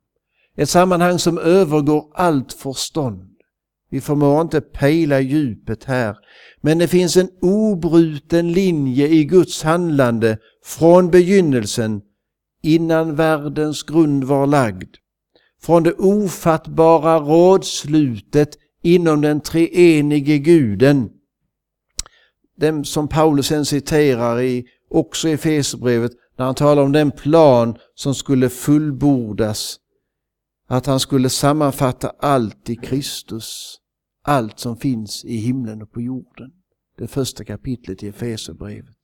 Ett 0.54 0.68
sammanhang 0.68 1.18
som 1.18 1.38
övergår 1.38 2.11
allt 2.14 2.52
förstånd. 2.52 3.36
Vi 3.97 4.00
förmår 4.00 4.41
inte 4.41 4.61
pejla 4.61 5.21
djupet 5.21 5.85
här, 5.85 6.17
men 6.61 6.79
det 6.79 6.88
finns 6.88 7.17
en 7.17 7.29
obruten 7.43 8.53
linje 8.53 9.09
i 9.09 9.25
Guds 9.25 9.62
handlande 9.62 10.38
från 10.65 11.11
begynnelsen 11.11 12.00
innan 12.62 13.15
världens 13.15 13.83
grund 13.83 14.25
var 14.25 14.47
lagd. 14.47 14.97
Från 15.62 15.83
det 15.83 15.93
ofattbara 15.93 17.19
rådslutet 17.19 18.59
inom 18.83 19.21
den 19.21 19.41
treenige 19.41 20.38
guden. 20.38 21.09
Den 22.57 22.85
som 22.85 23.09
Paulus 23.09 23.47
sen 23.47 23.65
citerar 23.65 24.41
i, 24.41 24.65
också 24.91 25.29
i 25.29 25.37
Fesebrevet 25.37 26.12
när 26.38 26.47
han 26.47 26.55
talar 26.55 26.83
om 26.83 26.93
den 26.93 27.11
plan 27.11 27.76
som 27.95 28.15
skulle 28.15 28.49
fullbordas. 28.49 29.76
Att 30.69 30.87
han 30.87 31.00
skulle 31.00 31.29
sammanfatta 31.29 32.12
allt 32.21 32.71
i 32.71 32.76
Kristus. 32.76 33.81
Allt 34.28 34.59
som 34.59 34.76
finns 34.76 35.25
i 35.25 35.37
himlen 35.37 35.83
och 35.83 35.92
på 35.92 36.00
jorden. 36.00 36.52
Det 36.99 37.09
första 37.09 37.45
kapitlet 37.45 38.02
i 38.02 38.09
Efesierbrevet. 38.09 38.97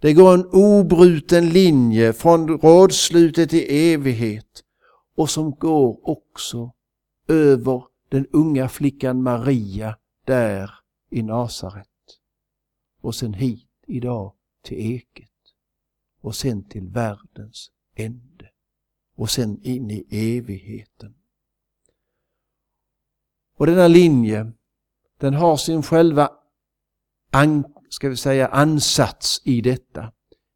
Det 0.00 0.12
går 0.12 0.34
en 0.34 0.46
obruten 0.52 1.48
linje 1.48 2.12
från 2.12 2.48
rådslutet 2.48 3.50
till 3.50 3.66
evighet 3.68 4.62
och 5.16 5.30
som 5.30 5.50
går 5.50 6.08
också 6.08 6.72
över 7.28 7.84
den 8.08 8.26
unga 8.32 8.68
flickan 8.68 9.22
Maria 9.22 9.96
där 10.24 10.70
i 11.10 11.22
Nasaret. 11.22 11.86
Och 13.00 13.14
sen 13.14 13.34
hit 13.34 13.68
idag 13.86 14.32
till 14.64 14.92
Eket. 14.94 15.28
Och 16.20 16.34
sen 16.34 16.64
till 16.64 16.86
världens 16.88 17.70
ände. 17.94 18.50
Och 19.16 19.30
sen 19.30 19.62
in 19.62 19.90
i 19.90 20.06
evigheten. 20.10 21.14
Och 23.62 23.66
denna 23.66 23.88
linje, 23.88 24.52
den 25.18 25.34
har 25.34 25.56
sin 25.56 25.82
själva 25.82 26.30
an, 27.30 27.64
ska 27.88 28.08
vi 28.08 28.16
säga, 28.16 28.48
ansats 28.48 29.42
i 29.44 29.60
detta. 29.60 30.12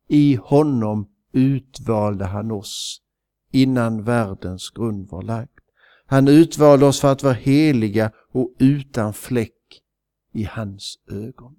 I 0.08 0.34
honom 0.34 1.10
utvalde 1.32 2.24
han 2.24 2.50
oss 2.50 3.02
innan 3.52 4.04
världens 4.04 4.70
grund 4.70 5.08
var 5.10 5.22
lagd. 5.22 5.58
Han 6.06 6.28
utvalde 6.28 6.86
oss 6.86 7.00
för 7.00 7.12
att 7.12 7.22
vara 7.22 7.34
heliga 7.34 8.12
och 8.32 8.54
utan 8.58 9.14
fläck 9.14 9.82
i 10.32 10.44
hans 10.44 10.98
ögon. 11.10 11.56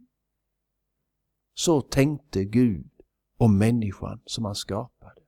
Så 1.53 1.81
tänkte 1.81 2.45
Gud 2.45 2.89
om 3.37 3.57
människan 3.57 4.21
som 4.25 4.45
han 4.45 4.55
skapade. 4.55 5.21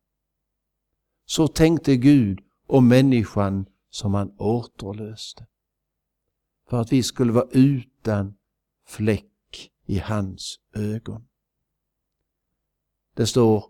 Så 1.26 1.48
tänkte 1.48 1.96
Gud 1.96 2.40
om 2.68 2.88
människan 2.88 3.66
som 3.90 4.14
han 4.14 4.32
återlöste. 4.38 5.46
För 6.70 6.82
att 6.82 6.92
vi 6.92 7.04
skulle 7.04 7.32
vara 7.32 7.50
utan 7.52 8.38
fläck 8.86 9.72
i 9.86 10.00
hans 10.00 10.60
ögon. 10.74 11.28
Det 13.14 13.28
står 13.28 13.66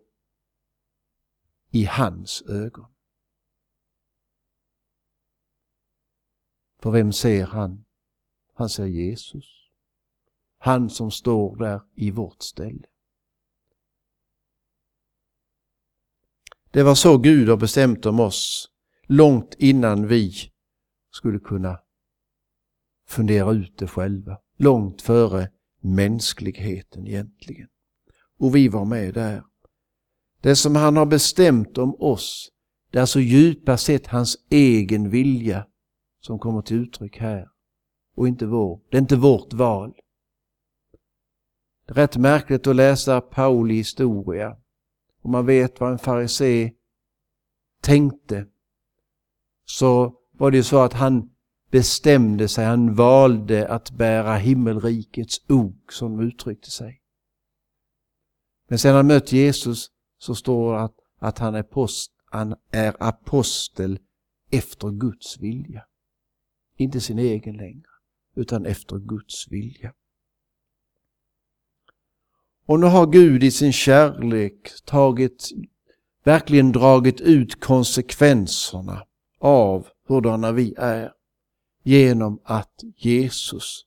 i 1.71 1.85
hans 1.85 2.41
ögon. 2.41 2.85
För 6.79 6.91
vem 6.91 7.13
ser 7.13 7.45
han? 7.45 7.85
Han 8.53 8.69
ser 8.69 8.85
Jesus. 8.85 9.69
Han 10.57 10.89
som 10.89 11.11
står 11.11 11.55
där 11.55 11.81
i 11.95 12.11
vårt 12.11 12.41
ställe. 12.41 12.87
Det 16.71 16.83
var 16.83 16.95
så 16.95 17.17
Gud 17.17 17.49
har 17.49 17.57
bestämt 17.57 18.05
om 18.05 18.19
oss 18.19 18.71
långt 19.03 19.55
innan 19.57 20.07
vi 20.07 20.51
skulle 21.11 21.39
kunna 21.39 21.79
fundera 23.09 23.51
ut 23.51 23.77
det 23.77 23.87
själva. 23.87 24.37
Långt 24.57 25.01
före 25.01 25.49
mänskligheten 25.81 27.07
egentligen. 27.07 27.67
Och 28.39 28.55
vi 28.55 28.67
var 28.67 28.85
med 28.85 29.13
där. 29.13 29.43
Det 30.41 30.55
som 30.55 30.75
han 30.75 30.97
har 30.97 31.05
bestämt 31.05 31.77
om 31.77 31.95
oss, 31.99 32.49
det 32.91 32.97
är 32.97 33.01
alltså 33.01 33.19
djupast 33.19 33.85
sett 33.85 34.07
hans 34.07 34.37
egen 34.49 35.09
vilja 35.09 35.65
som 36.21 36.39
kommer 36.39 36.61
till 36.61 36.77
uttryck 36.77 37.17
här. 37.17 37.47
Och 38.15 38.27
inte 38.27 38.45
vår. 38.45 38.79
Det 38.89 38.97
är 38.97 39.01
inte 39.01 39.15
vårt 39.15 39.53
val. 39.53 39.93
Det 41.85 41.91
är 41.91 41.95
rätt 41.95 42.17
märkligt 42.17 42.67
att 42.67 42.75
läsa 42.75 43.21
Pauli 43.21 43.75
historia. 43.75 44.57
Om 45.21 45.31
man 45.31 45.45
vet 45.45 45.79
vad 45.79 45.91
en 45.91 45.99
farisé 45.99 46.71
tänkte 47.81 48.45
så 49.65 50.15
var 50.31 50.51
det 50.51 50.57
ju 50.57 50.63
så 50.63 50.79
att 50.79 50.93
han 50.93 51.29
bestämde 51.71 52.47
sig, 52.47 52.65
han 52.65 52.95
valde 52.95 53.67
att 53.67 53.91
bära 53.91 54.35
himmelrikets 54.35 55.41
ok 55.49 55.91
som 55.91 56.19
uttryckte 56.19 56.71
sig. 56.71 57.01
Men 58.69 58.79
sedan 58.79 58.95
han 58.95 59.07
mött 59.07 59.31
Jesus 59.31 59.87
så 60.17 60.35
står 60.35 60.73
det 60.73 60.81
att, 60.81 60.95
att 61.19 61.39
han, 61.39 61.55
är 61.55 61.63
post, 61.63 62.11
han 62.25 62.55
är 62.71 62.95
apostel 62.99 63.99
efter 64.51 64.89
Guds 64.89 65.39
vilja. 65.39 65.85
Inte 66.77 67.01
sin 67.01 67.19
egen 67.19 67.57
längre, 67.57 67.89
utan 68.35 68.65
efter 68.65 68.97
Guds 68.97 69.47
vilja. 69.51 69.93
Och 72.65 72.79
nu 72.79 72.85
har 72.85 73.07
Gud 73.07 73.43
i 73.43 73.51
sin 73.51 73.73
kärlek 73.73 74.71
tagit, 74.85 75.49
verkligen 76.23 76.71
dragit 76.71 77.21
ut 77.21 77.59
konsekvenserna 77.59 79.05
av 79.39 79.87
hurdana 80.07 80.51
vi 80.51 80.73
är 80.77 81.13
genom 81.83 82.41
att 82.43 82.83
Jesus 82.95 83.85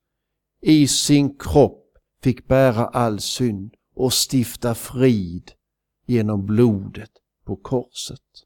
i 0.61 0.89
sin 0.89 1.39
kropp 1.39 1.99
fick 2.23 2.47
bära 2.47 2.87
all 2.87 3.21
synd 3.21 3.75
och 3.95 4.13
stifta 4.13 4.75
frid 4.75 5.53
genom 6.07 6.47
blodet 6.47 7.11
på 7.45 7.57
korset. 7.57 8.45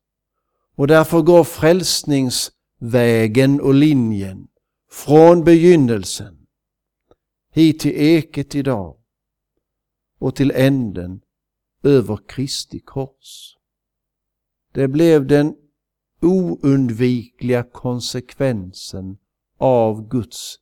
Och 0.74 0.86
därför 0.86 1.22
går 1.22 1.44
frälsningsvägen 1.44 3.60
och 3.60 3.74
linjen 3.74 4.48
från 4.90 5.44
begynnelsen 5.44 6.46
hit 7.52 7.80
till 7.80 7.92
eket 7.96 8.54
idag 8.54 8.96
och 10.18 10.36
till 10.36 10.50
änden 10.50 11.20
över 11.82 12.18
Kristi 12.28 12.80
kors. 12.80 13.56
Det 14.72 14.88
blev 14.88 15.26
den 15.26 15.56
oundvikliga 16.22 17.62
konsekvensen 17.62 19.18
av 19.58 20.08
Guds 20.08 20.58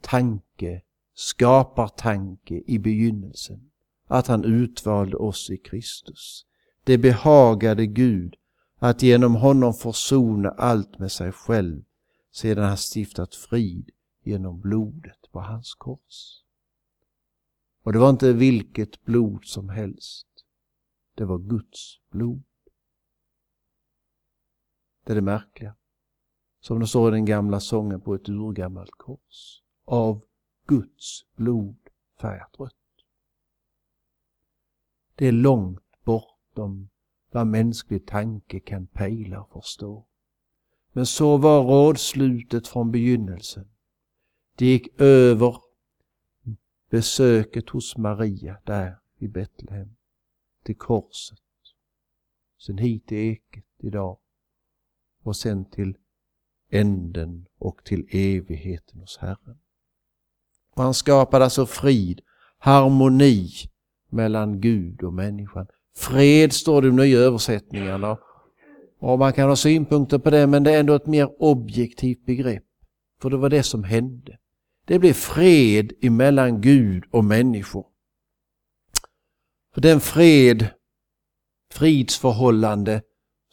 tanke, 0.00 0.82
skapartanke 1.14 2.62
i 2.66 2.78
begynnelsen 2.78 3.70
att 4.06 4.26
han 4.26 4.44
utvalde 4.44 5.16
oss 5.16 5.50
i 5.50 5.56
Kristus. 5.56 6.46
Det 6.84 6.98
behagade 6.98 7.86
Gud 7.86 8.34
att 8.78 9.02
genom 9.02 9.34
honom 9.34 9.74
försona 9.74 10.50
allt 10.50 10.98
med 10.98 11.12
sig 11.12 11.32
själv 11.32 11.84
sedan 12.32 12.64
han 12.64 12.76
stiftat 12.76 13.34
frid 13.34 13.90
genom 14.22 14.60
blodet 14.60 15.32
på 15.32 15.40
hans 15.40 15.74
kors. 15.74 16.42
Och 17.82 17.92
det 17.92 17.98
var 17.98 18.10
inte 18.10 18.32
vilket 18.32 19.04
blod 19.04 19.44
som 19.44 19.68
helst. 19.68 20.26
Det 21.14 21.24
var 21.24 21.38
Guds 21.38 22.00
blod. 22.10 22.42
Det 25.04 25.12
är 25.12 25.16
det 25.16 25.22
märkliga. 25.22 25.74
Som 26.64 26.80
det 26.80 26.86
står 26.86 27.08
i 27.08 27.12
den 27.12 27.24
gamla 27.24 27.60
sången 27.60 28.00
på 28.00 28.14
ett 28.14 28.28
urgammalt 28.28 28.90
kors. 28.90 29.62
Av 29.84 30.20
Guds 30.66 31.26
blod 31.36 31.76
färgat 32.20 32.60
rött. 32.60 32.74
Det 35.14 35.26
är 35.26 35.32
långt 35.32 36.04
bortom 36.04 36.88
vad 37.30 37.46
mänsklig 37.46 38.06
tanke 38.06 38.60
kan 38.60 38.86
pejla 38.86 39.42
och 39.42 39.52
förstå. 39.52 40.06
Men 40.92 41.06
så 41.06 41.36
var 41.36 41.62
rådslutet 41.62 42.68
från 42.68 42.90
begynnelsen. 42.90 43.68
Det 44.56 44.66
gick 44.66 45.00
över 45.00 45.56
besöket 46.90 47.68
hos 47.68 47.96
Maria 47.96 48.56
där 48.64 48.98
i 49.18 49.28
Betlehem 49.28 49.96
till 50.62 50.76
korset. 50.76 51.40
Sen 52.58 52.78
hit 52.78 53.06
till 53.06 53.18
eket 53.18 53.64
idag 53.78 54.18
och 55.22 55.36
sen 55.36 55.64
till 55.64 55.96
änden 56.74 57.46
och 57.58 57.84
till 57.84 58.06
evigheten 58.10 59.00
hos 59.00 59.18
Herren. 59.18 59.58
Och 60.74 60.82
han 60.82 60.94
skapade 60.94 61.44
alltså 61.44 61.66
frid, 61.66 62.20
harmoni 62.58 63.50
mellan 64.10 64.60
Gud 64.60 65.02
och 65.02 65.12
människan. 65.12 65.66
Fred 65.96 66.52
står 66.52 66.82
det 66.82 66.88
i 66.88 66.90
de 66.90 66.96
nya 66.96 67.18
översättningarna. 67.18 68.18
Och 69.00 69.18
man 69.18 69.32
kan 69.32 69.48
ha 69.48 69.56
synpunkter 69.56 70.18
på 70.18 70.30
det 70.30 70.46
men 70.46 70.64
det 70.64 70.72
är 70.72 70.80
ändå 70.80 70.94
ett 70.94 71.06
mer 71.06 71.42
objektivt 71.42 72.26
begrepp. 72.26 72.64
För 73.20 73.30
det 73.30 73.36
var 73.36 73.48
det 73.48 73.62
som 73.62 73.84
hände. 73.84 74.38
Det 74.84 74.98
blev 74.98 75.12
fred 75.12 75.92
emellan 76.02 76.60
Gud 76.60 77.04
och 77.10 77.24
människor. 77.24 77.86
För 79.74 79.80
den 79.80 80.00
fred, 80.00 80.68
fridsförhållande 81.72 83.02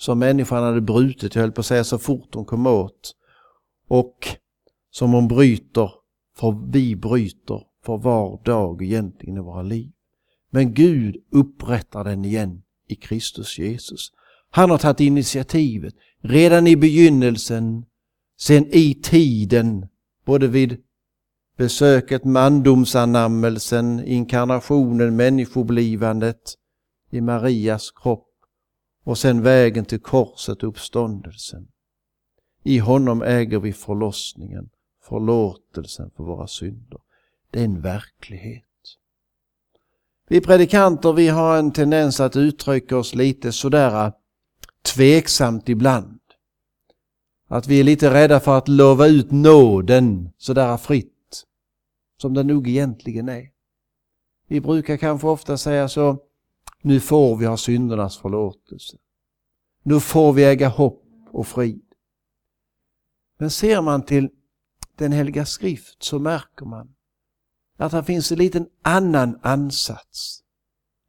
som 0.02 0.20
människan 0.20 0.64
hade 0.64 0.82
brutit, 0.82 1.36
jag 1.36 1.42
höll 1.42 1.52
på 1.52 1.62
att 1.62 1.66
säga 1.66 1.84
så 1.84 1.98
fort 1.98 2.36
hon 2.36 2.46
kom 2.46 2.68
åt, 2.68 3.16
och 3.88 4.28
som 4.92 5.12
hon 5.12 5.28
bryter, 5.28 5.92
för 6.38 6.72
vi 6.72 6.96
bryter 6.96 7.62
för 7.86 7.98
var 7.98 8.44
dag 8.44 8.82
egentligen 8.82 9.38
i 9.38 9.40
våra 9.40 9.62
liv. 9.62 9.92
Men 10.52 10.74
Gud 10.74 11.16
upprättar 11.32 12.04
den 12.04 12.26
igen 12.26 12.62
i 12.88 12.96
Kristus 12.96 13.60
Jesus. 13.60 14.12
Han 14.52 14.70
har 14.70 14.78
tagit 14.78 15.00
initiativet 15.00 15.94
redan 16.22 16.68
i 16.68 16.76
begynnelsen, 16.76 17.86
sen 18.40 18.68
i 18.72 18.94
tiden, 18.94 19.88
både 20.26 20.48
vid 20.48 20.78
besöket, 21.58 22.26
mandomsanammelsen, 22.26 24.06
inkarnationen, 24.06 25.16
människoblivandet 25.16 26.42
i 27.12 27.22
Marias 27.22 27.92
kropp 27.92 28.31
och 29.04 29.18
sen 29.18 29.42
vägen 29.42 29.86
till 29.86 30.00
korset, 30.00 30.64
uppståndelsen. 30.64 31.68
I 32.64 32.78
honom 32.78 33.22
äger 33.22 33.60
vi 33.60 33.74
förlossningen, 33.74 34.70
förlåtelsen 35.04 36.12
för 36.16 36.24
våra 36.24 36.48
synder. 36.48 37.00
Det 37.52 37.60
är 37.60 37.66
en 37.66 37.82
verklighet. 37.82 38.64
Vi 40.28 40.42
predikanter 40.42 41.14
vi 41.14 41.28
har 41.28 41.58
en 41.58 41.72
tendens 41.72 42.20
att 42.20 42.36
uttrycka 42.36 42.98
oss 42.98 43.16
lite 43.16 43.52
sådär 43.52 44.06
äh, 44.06 44.14
tveksamt 44.82 45.70
ibland. 45.70 46.20
Att 47.48 47.68
vi 47.68 47.80
är 47.80 47.84
lite 47.84 48.14
rädda 48.14 48.40
för 48.40 48.58
att 48.58 48.68
lova 48.68 49.08
ut 49.08 49.32
nåden 49.32 50.30
sådär 50.38 50.78
fritt. 50.78 51.08
Som 52.22 52.34
den 52.34 52.48
nog 52.48 52.68
egentligen 52.68 53.30
är. 53.30 53.50
Vi 54.48 54.62
brukar 54.62 54.98
kanske 54.98 55.28
ofta 55.28 55.58
säga 55.58 55.88
så, 55.90 56.18
nu 56.82 57.00
får 57.00 57.36
vi 57.36 57.46
ha 57.46 57.58
syndernas 57.58 58.18
förlåtelse. 58.18 58.98
Nu 59.84 60.00
får 60.00 60.34
vi 60.34 60.44
äga 60.44 60.70
hopp 60.70 61.04
och 61.32 61.48
frid. 61.48 61.86
Men 63.38 63.52
ser 63.52 63.82
man 63.82 64.04
till 64.06 64.30
den 64.96 65.12
heliga 65.12 65.46
skrift 65.46 66.04
så 66.04 66.20
märker 66.20 66.66
man 66.66 66.96
att 67.78 67.92
här 67.92 68.04
finns 68.04 68.32
en 68.32 68.38
liten 68.38 68.70
annan 68.82 69.40
ansats. 69.42 70.44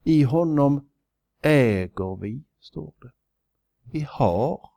I 0.04 0.22
honom 0.22 0.88
äger 1.42 2.20
vi, 2.20 2.44
står 2.60 2.94
det. 3.00 3.12
Vi 3.92 4.06
har. 4.10 4.70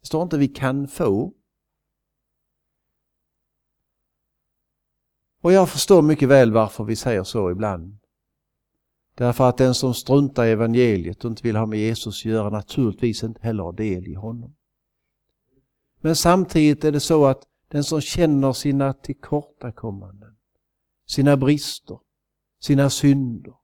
Det 0.00 0.06
står 0.06 0.22
inte 0.22 0.38
vi 0.38 0.48
kan 0.48 0.88
få. 0.88 1.34
Och 5.46 5.52
jag 5.52 5.68
förstår 5.68 6.02
mycket 6.02 6.28
väl 6.28 6.52
varför 6.52 6.84
vi 6.84 6.96
säger 6.96 7.24
så 7.24 7.50
ibland. 7.50 7.98
Därför 9.14 9.48
att 9.48 9.56
den 9.56 9.74
som 9.74 9.94
struntar 9.94 10.44
i 10.44 10.50
evangeliet 10.50 11.24
och 11.24 11.30
inte 11.30 11.42
vill 11.42 11.56
ha 11.56 11.66
med 11.66 11.78
Jesus 11.78 12.20
att 12.20 12.24
göra 12.24 12.50
naturligtvis 12.50 13.22
inte 13.22 13.40
heller 13.42 13.62
har 13.62 13.72
del 13.72 14.08
i 14.08 14.14
honom. 14.14 14.54
Men 16.00 16.16
samtidigt 16.16 16.84
är 16.84 16.92
det 16.92 17.00
så 17.00 17.26
att 17.26 17.46
den 17.68 17.84
som 17.84 18.00
känner 18.00 18.52
sina 18.52 18.92
tillkortakommanden, 18.92 20.36
sina 21.06 21.36
brister, 21.36 21.98
sina 22.60 22.90
synder, 22.90 23.54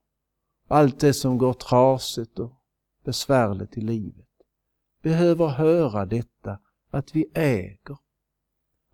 allt 0.67 0.99
det 0.99 1.13
som 1.13 1.37
går 1.37 1.53
trasigt 1.53 2.39
och 2.39 2.53
besvärligt 3.05 3.77
i 3.77 3.81
livet, 3.81 4.27
behöver 5.01 5.47
höra 5.47 6.05
detta 6.05 6.59
att 6.91 7.15
vi 7.15 7.25
äger, 7.33 7.97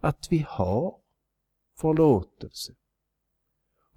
att 0.02 0.28
vi 0.30 0.46
har 0.50 0.99
förlåtelse. 1.82 2.74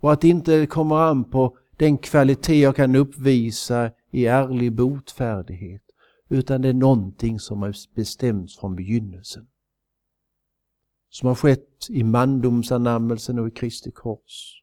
Och 0.00 0.12
att 0.12 0.20
det 0.20 0.28
inte 0.28 0.66
kommer 0.66 0.96
an 0.96 1.24
på 1.24 1.56
den 1.76 1.98
kvalitet 1.98 2.60
jag 2.60 2.76
kan 2.76 2.96
uppvisa 2.96 3.90
i 4.10 4.26
ärlig 4.26 4.72
botfärdighet, 4.72 5.82
utan 6.28 6.62
det 6.62 6.68
är 6.68 6.74
någonting 6.74 7.40
som 7.40 7.62
har 7.62 7.74
bestämts 7.94 8.58
från 8.58 8.76
begynnelsen 8.76 9.46
som 11.12 11.28
har 11.28 11.34
skett 11.34 11.86
i 11.88 12.02
mandomsanammelsen 12.02 13.38
och 13.38 13.48
i 13.48 13.50
Kristi 13.50 13.90
kors 13.90 14.62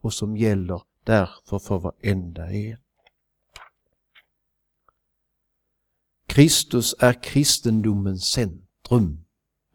och 0.00 0.12
som 0.12 0.36
gäller 0.36 0.82
därför 1.04 1.58
för 1.58 1.78
varenda 1.78 2.50
en. 2.50 2.78
Kristus 6.26 6.94
är 6.98 7.22
kristendomens 7.22 8.24
centrum, 8.24 9.24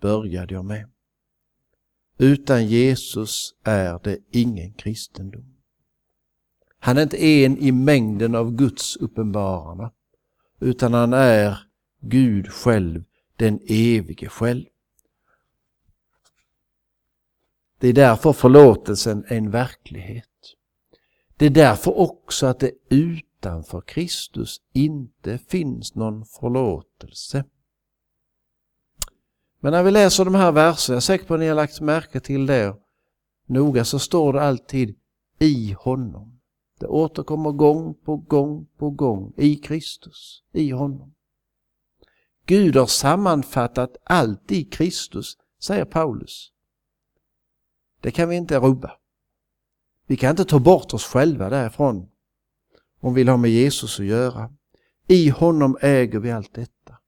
började 0.01 0.53
jag 0.53 0.65
med. 0.65 0.89
Utan 2.21 2.67
Jesus 2.67 3.55
är 3.63 3.99
det 4.03 4.17
ingen 4.31 4.73
kristendom. 4.73 5.55
Han 6.79 6.97
är 6.97 7.01
inte 7.01 7.25
en 7.25 7.57
i 7.57 7.71
mängden 7.71 8.35
av 8.35 8.51
Guds 8.51 8.95
uppenbararna, 8.95 9.91
utan 10.59 10.93
han 10.93 11.13
är 11.13 11.59
Gud 12.01 12.47
själv, 12.47 13.03
den 13.35 13.59
evige 13.67 14.29
själv. 14.29 14.65
Det 17.79 17.87
är 17.87 17.93
därför 17.93 18.33
förlåtelsen 18.33 19.23
är 19.27 19.37
en 19.37 19.51
verklighet. 19.51 20.25
Det 21.37 21.45
är 21.45 21.49
därför 21.49 21.97
också 21.97 22.47
att 22.47 22.59
det 22.59 22.71
utanför 22.89 23.81
Kristus 23.81 24.61
inte 24.73 25.37
finns 25.37 25.95
någon 25.95 26.25
förlåtelse. 26.25 27.43
Men 29.59 29.71
när 29.71 29.83
vi 29.83 29.91
läser 29.91 30.25
de 30.25 30.35
här 30.35 30.51
verserna, 30.51 30.93
jag 30.93 30.97
är 30.97 31.01
säker 31.01 31.25
på 31.25 31.33
att 31.33 31.39
ni 31.39 31.47
har 31.47 31.55
lagt 31.55 31.81
märke 31.81 32.19
till 32.19 32.45
det 32.45 32.75
noga, 33.45 33.85
så 33.85 33.99
står 33.99 34.33
det 34.33 34.41
alltid 34.41 34.95
i 35.39 35.75
honom. 35.79 36.39
Det 36.79 36.87
återkommer 36.87 37.51
gång 37.51 37.93
på 37.93 38.17
gång 38.17 38.67
på 38.77 38.89
gång 38.89 39.33
i 39.37 39.55
Kristus, 39.55 40.43
i 40.53 40.71
honom. 40.71 41.13
Gud 42.45 42.75
har 42.75 42.85
sammanfattat 42.85 43.97
allt 44.03 44.51
i 44.51 44.63
Kristus, 44.63 45.37
säger 45.59 45.85
Paulus. 45.85 46.51
Det 48.01 48.11
kan 48.11 48.29
vi 48.29 48.35
inte 48.35 48.59
rubba. 48.59 48.91
Vi 50.07 50.17
kan 50.17 50.29
inte 50.29 50.45
ta 50.45 50.59
bort 50.59 50.93
oss 50.93 51.05
själva 51.05 51.49
därifrån 51.49 52.09
om 52.99 53.13
vi 53.13 53.21
vill 53.21 53.29
ha 53.29 53.37
med 53.37 53.51
Jesus 53.51 53.99
att 53.99 54.05
göra. 54.05 54.53
I 55.07 55.29
honom 55.29 55.77
äger 55.81 56.19
vi 56.19 56.31
allt 56.31 56.53
detta. 56.53 56.98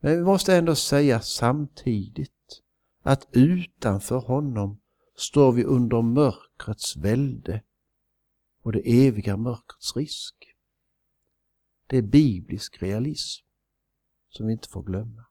Men 0.00 0.16
vi 0.16 0.24
måste 0.24 0.56
ändå 0.56 0.74
säga 0.74 1.20
samtidigt 1.20 2.62
att 3.02 3.28
utanför 3.32 4.18
honom 4.18 4.80
står 5.16 5.52
vi 5.52 5.64
under 5.64 6.02
mörkrets 6.02 6.96
välde 6.96 7.62
och 8.62 8.72
det 8.72 9.06
eviga 9.06 9.36
mörkrets 9.36 9.96
risk. 9.96 10.34
Det 11.86 11.96
är 11.96 12.02
biblisk 12.02 12.82
realism 12.82 13.44
som 14.28 14.46
vi 14.46 14.52
inte 14.52 14.68
får 14.68 14.82
glömma. 14.82 15.24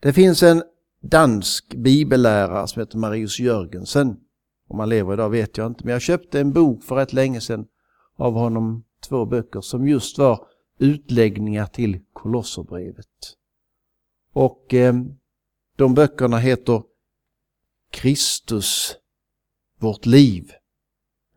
Det 0.00 0.12
finns 0.12 0.42
en 0.42 0.62
dansk 1.00 1.74
bibellärare 1.74 2.68
som 2.68 2.80
heter 2.80 2.98
Marius 2.98 3.40
Jörgensen. 3.40 4.20
Om 4.68 4.78
han 4.78 4.88
lever 4.88 5.12
idag 5.12 5.30
vet 5.30 5.56
jag 5.56 5.66
inte, 5.66 5.84
men 5.84 5.92
jag 5.92 6.02
köpte 6.02 6.40
en 6.40 6.52
bok 6.52 6.84
för 6.84 6.96
rätt 6.96 7.12
länge 7.12 7.40
sedan 7.40 7.66
av 8.16 8.32
honom, 8.32 8.84
två 9.00 9.26
böcker 9.26 9.60
som 9.60 9.88
just 9.88 10.18
var 10.18 10.46
utläggningar 10.82 11.66
till 11.66 12.00
Kolosserbrevet. 12.12 13.36
Och 14.32 14.74
eh, 14.74 14.94
de 15.76 15.94
böckerna 15.94 16.38
heter 16.38 16.82
Kristus, 17.90 18.96
vårt 19.78 20.06
liv. 20.06 20.52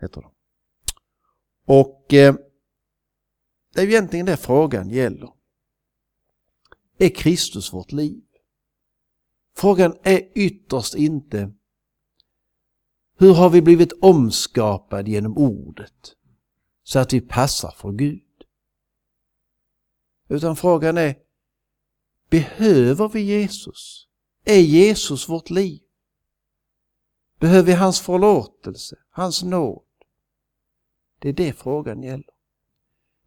Heter 0.02 0.22
de. 0.22 0.32
Och 1.66 2.14
eh, 2.14 2.36
det 3.74 3.82
är 3.82 3.88
egentligen 3.88 4.26
det 4.26 4.38
frågan 4.38 4.90
gäller. 4.90 5.30
Är 6.98 7.10
Kristus 7.10 7.74
vårt 7.74 7.92
liv? 7.92 8.24
Frågan 9.58 9.98
är 10.04 10.32
ytterst 10.36 10.96
inte 10.96 11.54
hur 13.18 13.34
har 13.34 13.50
vi 13.50 13.62
blivit 13.62 13.94
omskapade 14.02 15.12
genom 15.12 15.38
ordet 15.38 16.16
så 16.84 17.00
att 17.00 17.14
vi 17.14 17.22
passar 17.22 17.72
för 17.72 17.92
Gud? 17.92 18.25
Utan 20.28 20.56
frågan 20.56 20.98
är, 20.98 21.16
behöver 22.30 23.10
vi 23.10 23.22
Jesus? 23.22 24.08
Är 24.46 24.60
Jesus 24.60 25.30
vårt 25.30 25.50
liv? 25.50 25.82
Behöver 27.40 27.64
vi 27.64 27.74
hans 27.74 28.02
förlåtelse, 28.02 28.96
hans 29.10 29.44
nåd? 29.44 29.84
Det 31.20 31.30
är 31.30 31.34
det 31.34 31.54
frågan 31.54 32.04
gäller. 32.04 32.36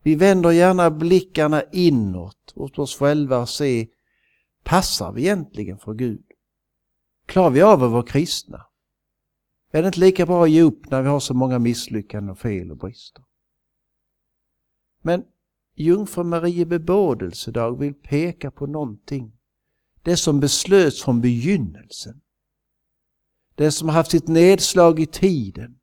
Vi 0.03 0.15
vänder 0.15 0.51
gärna 0.51 0.91
blickarna 0.91 1.63
inåt 1.73 2.53
åt 2.55 2.79
oss 2.79 2.97
själva 2.99 3.39
och 3.39 3.49
ser, 3.49 3.87
passar 4.65 5.13
vi 5.13 5.23
egentligen 5.23 5.79
för 5.79 5.95
Gud? 5.95 6.25
Klarar 7.27 7.51
vi 7.51 7.63
av 7.63 7.83
att 7.83 7.91
vara 7.91 8.03
kristna? 8.03 8.67
Är 9.71 9.83
det 9.83 9.87
inte 9.87 10.01
lika 10.01 10.27
bra 10.27 10.45
att 10.45 10.51
ge 10.51 10.63
upp 10.63 10.91
när 10.91 11.03
vi 11.03 11.09
har 11.09 11.21
så 11.21 11.35
många 11.35 11.59
misslyckanden 11.59 12.31
och 12.31 12.39
fel 12.39 12.71
och 12.71 12.77
brister? 12.77 13.25
Men 15.03 15.25
Jungfru 15.81 16.25
Marie 16.25 16.67
bebådelsedag 16.67 17.79
vill 17.79 17.95
peka 17.95 18.51
på 18.51 18.67
någonting. 18.67 19.33
Det 20.03 20.17
som 20.17 20.41
beslöts 20.41 21.03
från 21.03 21.21
begynnelsen. 21.21 22.21
Det 23.55 23.73
som 23.73 23.89
har 23.89 23.95
haft 23.95 24.11
sitt 24.11 24.29
nedslag 24.29 25.01
i 25.01 25.07
tiden 25.07 25.79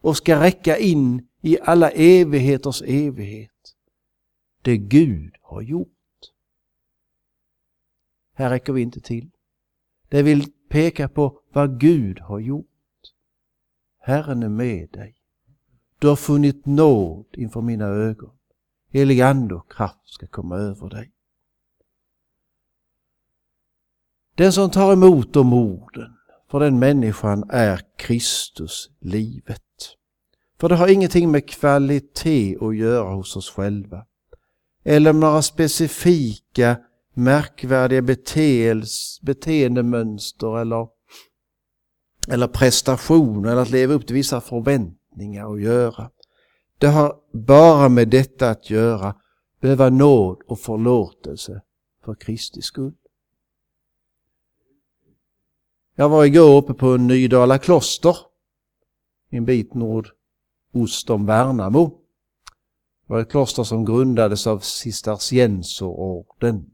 och 0.00 0.16
ska 0.16 0.40
räcka 0.40 0.78
in 0.78 1.28
i 1.40 1.58
alla 1.62 1.90
evigheters 1.90 2.82
evighet. 2.82 3.74
Det 4.62 4.76
Gud 4.76 5.34
har 5.42 5.62
gjort. 5.62 5.88
Här 8.34 8.50
räcker 8.50 8.72
vi 8.72 8.82
inte 8.82 9.00
till. 9.00 9.30
Det 10.08 10.22
vill 10.22 10.52
peka 10.68 11.08
på 11.08 11.40
vad 11.52 11.80
Gud 11.80 12.18
har 12.20 12.38
gjort. 12.38 12.66
Herren 13.98 14.42
är 14.42 14.48
med 14.48 14.90
dig. 14.90 15.14
Du 15.98 16.08
har 16.08 16.16
funnit 16.16 16.66
nåd 16.66 17.26
inför 17.32 17.60
mina 17.60 17.86
ögon. 17.86 18.37
Helig 18.98 19.20
ande 19.20 19.54
och 19.54 19.72
kraft 19.72 20.08
ska 20.08 20.26
komma 20.26 20.56
över 20.56 20.88
dig. 20.88 21.12
Den 24.34 24.52
som 24.52 24.70
tar 24.70 24.92
emot 24.92 25.32
de 25.32 25.52
orden, 25.52 26.16
för 26.50 26.60
den 26.60 26.78
människan 26.78 27.50
är 27.50 27.80
Kristus 27.96 28.90
livet. 29.00 29.62
För 30.60 30.68
det 30.68 30.76
har 30.76 30.88
ingenting 30.88 31.30
med 31.30 31.48
kvalitet 31.48 32.56
att 32.60 32.76
göra 32.76 33.14
hos 33.14 33.36
oss 33.36 33.50
själva. 33.50 34.06
Eller 34.84 35.12
med 35.12 35.20
några 35.20 35.42
specifika 35.42 36.76
märkvärdiga 37.14 38.02
beteendemönster 39.22 40.58
eller, 40.58 40.88
eller 42.28 42.48
prestationer 42.48 43.50
eller 43.50 43.62
att 43.62 43.70
leva 43.70 43.94
upp 43.94 44.06
till 44.06 44.16
vissa 44.16 44.40
förväntningar 44.40 45.54
att 45.54 45.62
göra. 45.62 46.10
Det 46.78 46.88
har 46.88 47.20
bara 47.32 47.88
med 47.88 48.08
detta 48.08 48.50
att 48.50 48.70
göra, 48.70 49.14
behöva 49.60 49.90
nåd 49.90 50.42
och 50.46 50.60
förlåtelse 50.60 51.62
för 52.04 52.14
Kristi 52.14 52.62
skull. 52.62 52.94
Jag 55.94 56.08
var 56.08 56.24
igår 56.24 56.56
uppe 56.56 56.74
på 56.74 56.96
Nydala 56.96 57.58
kloster, 57.58 58.16
en 59.30 59.44
bit 59.44 59.74
nordost 59.74 61.10
om 61.10 61.26
Värnamo. 61.26 61.88
Det 63.06 63.12
var 63.12 63.20
ett 63.20 63.30
kloster 63.30 63.64
som 63.64 63.84
grundades 63.84 64.46
av 64.46 64.58
Cistercienserorden. 64.58 66.70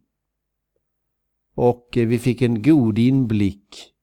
Och 1.54 1.96
eh, 1.96 2.06
vi 2.06 2.18
fick 2.18 2.42
en 2.42 2.62
god 2.62 2.98
inblick 2.98 3.94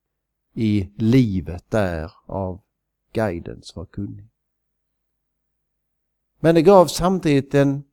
i 0.53 0.89
livet 0.97 1.71
där 1.71 2.11
av 2.25 2.61
guiden 3.13 3.59
som 3.61 3.79
var 3.79 3.85
kunnig. 3.85 4.30
Men 6.43 6.56
det 6.56 6.62
gav 6.62 6.88
samtidigt 6.88 7.54
en 7.54 7.84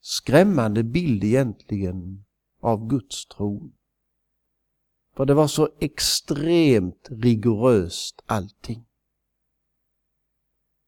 skrämmande 0.00 0.82
bild 0.82 1.24
egentligen 1.24 2.24
av 2.60 2.88
Guds 2.88 3.26
tron. 3.26 3.72
För 5.16 5.24
det 5.24 5.34
var 5.34 5.46
så 5.46 5.68
extremt 5.80 7.08
rigoröst 7.10 8.22
allting. 8.26 8.84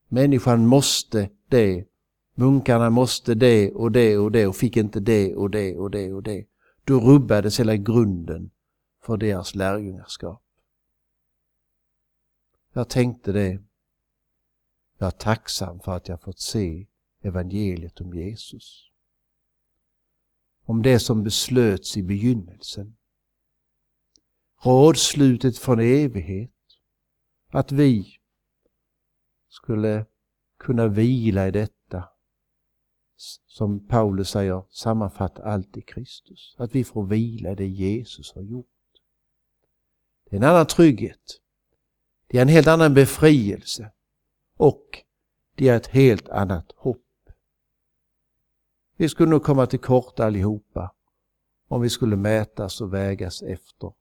Människan 0.09 0.67
måste 0.67 1.31
det, 1.49 1.85
munkarna 2.35 2.91
måste 2.91 3.35
det 3.35 3.73
och 3.73 3.93
det 3.93 4.19
och 4.19 4.33
det 4.33 4.47
och 4.47 4.57
fick 4.57 4.77
inte 4.77 5.01
det 5.01 5.35
och 5.35 5.51
det 5.51 5.77
och 5.77 5.91
det 5.91 6.13
och 6.13 6.23
det. 6.23 6.47
Då 6.85 7.01
rubbades 7.01 7.61
hela 7.61 7.77
grunden 7.77 8.51
för 9.03 9.17
deras 9.17 9.55
lärjungaskap. 9.55 10.43
Jag 12.73 12.89
tänkte 12.89 13.33
det 13.33 13.63
jag 14.99 15.07
är 15.07 15.11
tacksam 15.11 15.81
för 15.81 15.97
att 15.97 16.09
jag 16.09 16.23
fått 16.23 16.41
se 16.41 16.87
evangeliet 17.23 18.01
om 18.01 18.15
Jesus. 18.15 18.91
Om 20.65 20.83
det 20.83 20.99
som 20.99 21.23
beslöts 21.23 21.97
i 21.97 22.03
begynnelsen. 22.03 22.97
Rådslutet 24.63 25.59
från 25.59 25.81
evighet. 25.81 26.51
Att 27.49 27.73
vi 27.73 28.19
skulle 29.49 30.07
kunna 30.59 30.89
vila 30.89 31.49
i 31.49 31.51
detta. 31.51 32.09
Som 33.47 33.87
Paulus 33.87 34.31
säger, 34.31 34.65
sammanfatta 34.71 35.43
allt 35.43 35.77
i 35.77 35.83
Kristus. 35.83 36.55
Att 36.59 36.75
vi 36.75 36.85
får 36.85 37.07
vila 37.07 37.53
i 37.53 37.55
det 37.55 37.67
Jesus 37.67 38.33
har 38.35 38.43
gjort. 38.43 38.67
Det 40.25 40.37
är 40.37 40.41
en 40.41 40.49
annan 40.49 40.67
trygghet. 40.67 41.41
Det 42.27 42.39
är 42.39 42.43
en 42.43 42.49
helt 42.49 42.67
annan 42.67 42.95
befrielse 42.95 43.93
och 44.57 45.05
det 45.55 45.69
är 45.69 45.77
ett 45.77 45.87
helt 45.87 46.29
annat 46.29 46.73
hopp. 46.77 47.01
Vi 48.97 49.09
skulle 49.09 49.31
nog 49.31 49.43
komma 49.43 49.67
till 49.67 49.81
korta 49.81 50.27
allihopa 50.27 50.95
om 51.69 51.81
vi 51.81 51.91
skulle 51.91 52.17
mätas 52.17 52.81
och 52.81 52.95
vägas 52.95 53.43
efter 53.43 53.93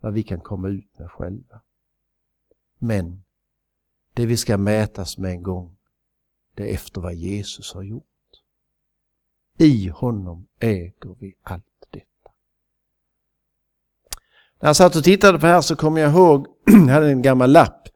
vad 0.00 0.12
vi 0.12 0.22
kan 0.22 0.40
komma 0.40 0.68
ut 0.68 0.98
med 0.98 1.10
själva. 1.10 1.60
Men 2.78 3.24
det 4.14 4.26
vi 4.26 4.36
ska 4.36 4.58
mätas 4.58 5.18
med 5.18 5.30
en 5.30 5.42
gång, 5.42 5.76
det 6.54 6.70
är 6.70 6.74
efter 6.74 7.00
vad 7.00 7.14
Jesus 7.14 7.74
har 7.74 7.82
gjort. 7.82 8.04
I 9.58 9.88
honom 9.88 10.46
äger 10.58 11.16
vi 11.18 11.34
allt 11.42 11.86
detta. 11.90 12.30
När 14.60 14.68
jag 14.68 14.76
satt 14.76 14.96
och 14.96 15.04
tittade 15.04 15.38
på 15.38 15.46
det 15.46 15.52
här 15.52 15.60
så 15.60 15.76
kom 15.76 15.96
jag 15.96 16.10
ihåg, 16.10 16.46
jag 16.66 16.94
hade 16.94 17.10
en 17.10 17.22
gammal 17.22 17.52
lapp 17.52 17.88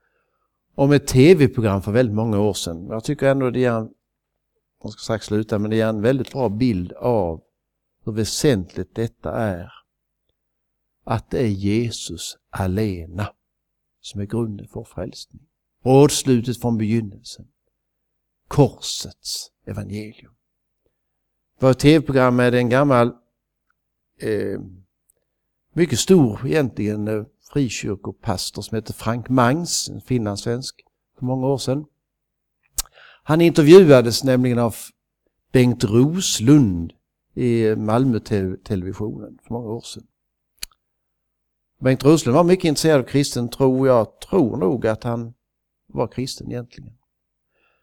om 0.77 0.93
ett 0.93 1.07
tv-program 1.07 1.83
för 1.83 1.93
väldigt 1.93 2.15
många 2.15 2.41
år 2.41 2.55
sedan. 2.55 2.87
Jag 2.87 3.05
tycker 3.05 3.27
ändå 3.27 3.51
det 3.51 3.61
ger 3.61 3.73
en, 3.73 3.91
jag 4.83 4.93
ska 4.93 5.01
strax 5.01 5.27
sluta, 5.27 5.59
men 5.59 5.71
det 5.71 5.77
ger 5.77 5.87
en 5.87 6.03
väldigt 6.03 6.33
bra 6.33 6.49
bild 6.49 6.93
av 6.93 7.43
hur 8.05 8.13
väsentligt 8.13 8.95
detta 8.95 9.33
är. 9.33 9.73
Att 11.05 11.31
det 11.31 11.39
är 11.39 11.47
Jesus 11.47 12.37
alena 12.51 13.33
som 14.01 14.21
är 14.21 14.25
grunden 14.25 14.69
för 14.69 14.85
frälsning. 14.85 15.43
Rådslutet 15.85 16.61
från 16.61 16.79
begynnelsen. 16.79 17.47
Korsets 18.49 19.51
evangelium. 19.67 20.33
Vårt 21.61 21.71
ett 21.71 21.79
tv-program 21.79 22.37
med 22.37 22.55
en 22.55 22.69
gammal, 22.69 23.09
eh, 24.21 24.61
mycket 25.73 25.99
stor 25.99 26.47
egentligen, 26.47 27.09
eh, 27.09 27.25
frikyrkopastor 27.53 28.63
som 28.63 28.75
heter 28.75 28.93
Frank 28.93 29.29
Mangs, 29.29 29.89
en 29.89 30.01
finlandssvensk, 30.01 30.75
för 31.19 31.27
många 31.27 31.47
år 31.47 31.59
sedan. 31.59 31.85
Han 33.23 33.41
intervjuades 33.41 34.25
nämligen 34.25 34.59
av 34.59 34.75
Bengt 35.53 35.85
Roslund 35.85 36.93
i 37.35 37.77
Malmö-televisionen 37.77 39.39
för 39.47 39.55
många 39.55 39.69
år 39.69 39.81
sedan. 39.81 40.07
Bengt 41.81 42.05
Roslund 42.05 42.37
var 42.37 42.45
mycket 42.45 42.65
intresserad 42.65 43.01
av 43.01 43.05
kristen 43.05 43.49
tro. 43.49 43.87
Jag 43.87 44.21
tror 44.21 44.57
nog 44.57 44.87
att 44.87 45.05
han 45.05 45.35
var 45.87 46.09
kristen 46.09 46.51
egentligen. 46.51 46.93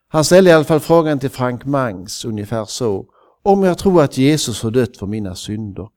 Han 0.07 0.23
ställde 0.23 0.49
i 0.49 0.53
alla 0.53 0.65
fall 0.65 0.79
frågan 0.79 1.19
till 1.19 1.29
Frank 1.29 1.65
Mangs 1.65 2.25
ungefär 2.25 2.65
så. 2.65 3.05
Om 3.43 3.63
jag 3.63 3.77
tror 3.77 4.03
att 4.03 4.17
Jesus 4.17 4.63
har 4.63 4.71
dött 4.71 4.97
för 4.97 5.07
mina 5.07 5.35
synder, 5.35 5.89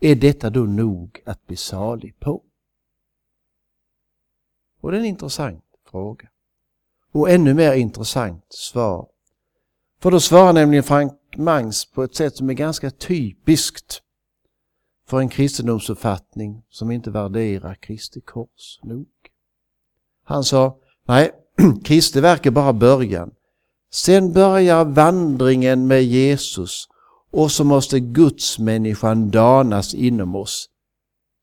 är 0.00 0.14
detta 0.14 0.50
då 0.50 0.60
nog 0.60 1.22
att 1.26 1.46
bli 1.46 1.56
salig 1.56 2.20
på? 2.20 2.42
Och 4.84 4.90
det 4.90 4.96
är 4.96 5.00
en 5.00 5.06
intressant 5.06 5.64
fråga. 5.90 6.28
Och 7.12 7.30
ännu 7.30 7.54
mer 7.54 7.72
intressant 7.72 8.44
svar. 8.48 9.08
För 10.00 10.10
då 10.10 10.20
svarar 10.20 10.52
nämligen 10.52 10.84
Frank 10.84 11.12
Mangs 11.36 11.84
på 11.84 12.02
ett 12.02 12.14
sätt 12.14 12.36
som 12.36 12.50
är 12.50 12.54
ganska 12.54 12.90
typiskt 12.90 14.02
för 15.08 15.20
en 15.20 15.28
kristendomsuppfattning 15.28 16.62
som 16.68 16.90
inte 16.90 17.10
värderar 17.10 17.74
Kristi 17.74 18.20
kors 18.20 18.80
nog. 18.82 19.06
Han 20.24 20.44
sa, 20.44 20.76
nej, 21.06 21.32
Kristi 21.84 22.20
verk 22.20 22.46
är 22.46 22.50
bara 22.50 22.72
början. 22.72 23.30
Sen 23.92 24.32
börjar 24.32 24.84
vandringen 24.84 25.86
med 25.86 26.04
Jesus 26.04 26.88
och 27.30 27.52
så 27.52 27.64
måste 27.64 28.00
gudsmänniskan 28.00 29.30
danas 29.30 29.94
inom 29.94 30.34
oss. 30.34 30.68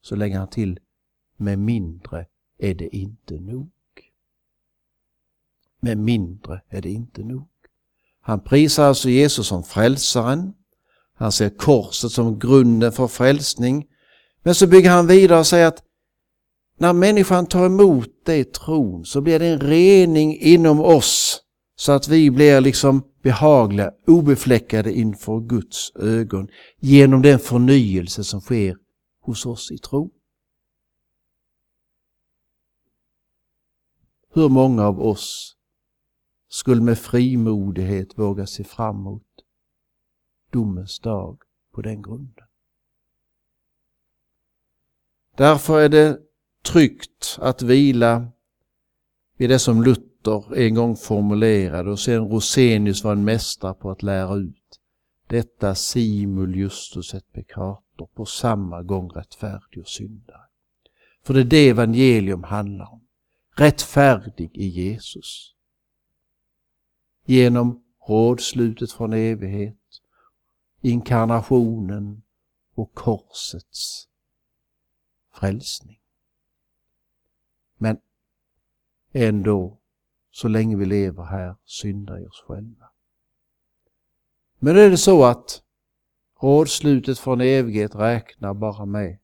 Så 0.01 0.15
lägger 0.15 0.37
han 0.37 0.47
till, 0.47 0.79
med 1.37 1.59
mindre 1.59 2.25
är 2.61 2.73
det 2.73 2.95
inte 2.95 3.39
nog. 3.39 3.69
Med 5.81 5.97
mindre 5.97 6.61
är 6.69 6.81
det 6.81 6.89
inte 6.89 7.23
nog. 7.23 7.47
Han 8.21 8.39
prisar 8.39 8.83
alltså 8.83 9.09
Jesus 9.09 9.47
som 9.47 9.63
frälsaren. 9.63 10.53
Han 11.15 11.31
ser 11.31 11.49
korset 11.49 12.11
som 12.11 12.39
grunden 12.39 12.91
för 12.91 13.07
frälsning. 13.07 13.85
Men 14.43 14.55
så 14.55 14.67
bygger 14.67 14.89
han 14.89 15.07
vidare 15.07 15.39
och 15.39 15.47
säger 15.47 15.67
att 15.67 15.83
när 16.77 16.93
människan 16.93 17.45
tar 17.45 17.65
emot 17.65 18.09
det 18.25 18.37
i 18.37 18.43
tron 18.43 19.05
så 19.05 19.21
blir 19.21 19.39
det 19.39 19.47
en 19.47 19.59
rening 19.59 20.37
inom 20.37 20.79
oss 20.79 21.41
så 21.75 21.91
att 21.91 22.07
vi 22.07 22.31
blir 22.31 22.61
liksom 22.61 23.03
behagliga, 23.23 23.91
obefläckade 24.07 24.93
inför 24.93 25.39
Guds 25.39 25.91
ögon 25.95 26.47
genom 26.79 27.21
den 27.21 27.39
förnyelse 27.39 28.23
som 28.23 28.41
sker 28.41 28.75
hos 29.21 29.45
oss 29.45 29.71
i 29.71 29.77
tron. 29.77 30.09
Hur 34.33 34.49
många 34.49 34.87
av 34.87 35.01
oss 35.01 35.55
skulle 36.47 36.81
med 36.81 36.99
frimodighet 36.99 38.17
våga 38.17 38.45
se 38.45 38.63
fram 38.63 38.95
emot 38.95 39.23
domens 40.51 40.99
dag 40.99 41.41
på 41.73 41.81
den 41.81 42.01
grunden? 42.01 42.45
Därför 45.37 45.79
är 45.79 45.89
det 45.89 46.19
tryggt 46.63 47.37
att 47.39 47.61
vila 47.61 48.27
vid 49.37 49.49
det 49.49 49.59
som 49.59 49.83
Luther 49.83 50.57
en 50.57 50.75
gång 50.75 50.95
formulerade 50.95 51.91
och 51.91 51.99
sen 51.99 52.29
Rosenius 52.29 53.03
var 53.03 53.11
en 53.11 53.23
mästare 53.23 53.73
på 53.73 53.91
att 53.91 54.03
lära 54.03 54.35
ut. 54.35 54.79
Detta 55.27 55.75
simul 55.75 56.55
justus 56.55 57.13
et 57.13 57.33
peccator, 57.33 58.09
på 58.13 58.25
samma 58.25 58.83
gång 58.83 59.09
rättfärdig 59.09 59.81
och 59.81 59.87
syndare. 59.87 60.41
För 61.23 61.33
det 61.33 61.39
är 61.39 61.43
det 61.43 61.69
evangelium 61.69 62.43
handlar 62.43 62.91
om. 62.93 63.00
Rättfärdig 63.61 64.57
i 64.57 64.67
Jesus. 64.67 65.55
Genom 67.25 67.83
rådslutet 68.07 68.91
från 68.91 69.13
evighet, 69.13 70.01
inkarnationen 70.81 72.21
och 72.75 72.93
korsets 72.93 74.07
frälsning. 75.33 75.99
Men 77.77 77.97
ändå, 79.11 79.79
så 80.31 80.47
länge 80.47 80.75
vi 80.75 80.85
lever 80.85 81.23
här, 81.23 81.55
syndar 81.65 82.23
i 82.23 82.25
oss 82.25 82.43
själva. 82.47 82.89
Men 84.59 84.77
är 84.77 84.89
det 84.89 84.97
så 84.97 85.25
att 85.25 85.63
rådslutet 86.41 87.19
från 87.19 87.41
evighet 87.41 87.95
räknar 87.95 88.53
bara 88.53 88.85
med 88.85 89.19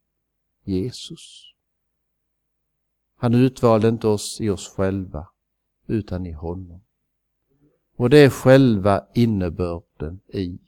Jesus. 0.63 1.54
Han 3.17 3.34
utvalde 3.34 3.88
inte 3.88 4.08
oss 4.08 4.41
i 4.41 4.49
oss 4.49 4.75
själva, 4.75 5.27
utan 5.88 6.25
i 6.25 6.32
honom. 6.32 6.82
Och 7.95 8.10
det 8.10 8.17
är 8.17 8.30
själva 8.30 9.06
innebörden 9.13 10.19
i 10.27 10.60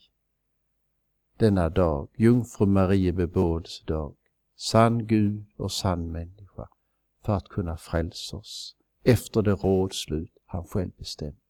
denna 1.38 1.70
dag, 1.70 2.10
Jungfru 2.16 2.66
Marie 2.66 3.14
bebådelsedag, 3.14 4.16
sann 4.56 5.08
Gud 5.08 5.46
och 5.58 5.72
sann 5.72 6.12
människa, 6.12 6.70
för 7.26 7.34
att 7.34 7.50
kunna 7.50 7.78
frälsa 7.78 8.38
oss 8.38 8.76
efter 9.04 9.42
det 9.42 9.52
rådslut 9.52 10.32
han 10.46 10.64
själv 10.64 10.92
bestämt 10.98 11.44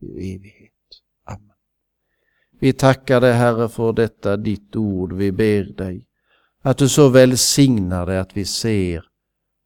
i 0.00 0.34
evighet. 0.34 0.72
Amen. 1.24 1.56
Vi 2.60 2.72
tackar 2.72 3.20
dig 3.20 3.32
Herre 3.32 3.68
för 3.68 3.92
detta 3.92 4.36
ditt 4.36 4.76
ord. 4.76 5.12
Vi 5.12 5.32
ber 5.32 5.64
dig 5.64 6.06
att 6.62 6.78
du 6.78 6.88
så 6.88 7.08
välsignar 7.08 8.06
det 8.06 8.20
att 8.20 8.36
vi 8.36 8.44
ser 8.44 9.07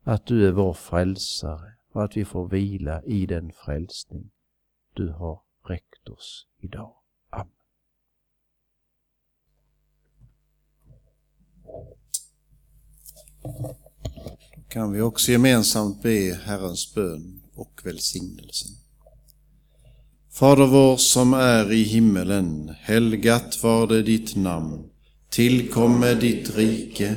att 0.04 0.26
du 0.26 0.48
är 0.48 0.52
vår 0.52 0.72
frälsare 0.72 1.72
och 1.92 2.04
att 2.04 2.16
vi 2.16 2.24
får 2.24 2.48
vila 2.48 3.02
i 3.02 3.26
den 3.26 3.52
frälsning 3.52 4.30
du 4.94 5.08
har 5.08 5.40
räckt 5.68 6.08
oss 6.08 6.46
idag. 6.60 6.94
Amen. 7.30 7.52
Då 14.56 14.62
kan 14.68 14.92
vi 14.92 15.00
också 15.00 15.32
gemensamt 15.32 16.02
be 16.02 16.38
Herrens 16.44 16.94
bön 16.94 17.42
och 17.54 17.80
välsignelsen. 17.84 18.76
Fader 20.30 20.66
vår 20.66 20.96
som 20.96 21.34
är 21.34 21.72
i 21.72 21.82
himmelen. 21.82 22.74
Helgat 22.80 23.62
var 23.62 23.86
det 23.86 24.02
ditt 24.02 24.36
namn. 24.36 24.90
Tillkomme 25.28 26.14
ditt 26.14 26.56
rike. 26.56 27.16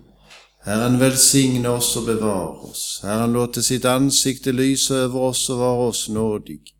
Herren 0.63 0.99
välsigne 0.99 1.69
oss 1.69 1.97
och 1.97 2.03
bevara 2.05 2.49
oss. 2.49 2.99
Herren 3.03 3.33
låter 3.33 3.61
sitt 3.61 3.85
ansikte 3.85 4.51
lysa 4.51 4.95
över 4.95 5.19
oss 5.19 5.49
och 5.49 5.57
vara 5.57 5.87
oss 5.87 6.09
nådig. 6.09 6.75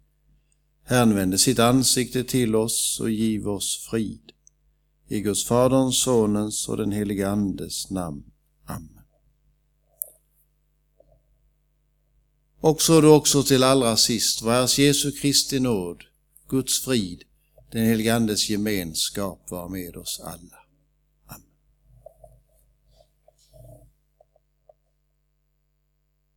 Herren 0.84 1.16
vände 1.16 1.38
sitt 1.38 1.60
ansikte 1.60 2.24
till 2.24 2.56
oss 2.56 3.00
och 3.00 3.12
giv 3.12 3.48
oss 3.48 3.88
frid. 3.90 4.32
I 5.08 5.22
Guds 5.22 5.46
Faderns, 5.46 6.04
Sonens 6.04 6.70
och 6.70 6.78
den 6.78 6.92
helige 6.92 7.30
Andes 7.30 7.90
namn. 7.90 8.24
Amen. 8.66 9.04
Och 12.60 12.82
så 12.82 13.02
då 13.02 13.16
också 13.16 13.44
till 13.44 13.64
allra 13.64 13.98
sist, 13.98 14.42
vår 14.42 14.52
Herres 14.52 14.80
Jesu 14.80 15.12
Kristi 15.12 15.60
nåd, 15.60 16.04
Guds 16.50 16.80
frid, 16.80 17.24
den 17.72 17.86
helige 17.86 18.16
Andes 18.16 18.50
gemenskap 18.50 19.52
var 19.52 19.70
med 19.70 19.98
oss 19.98 20.22
alla. 20.24 20.61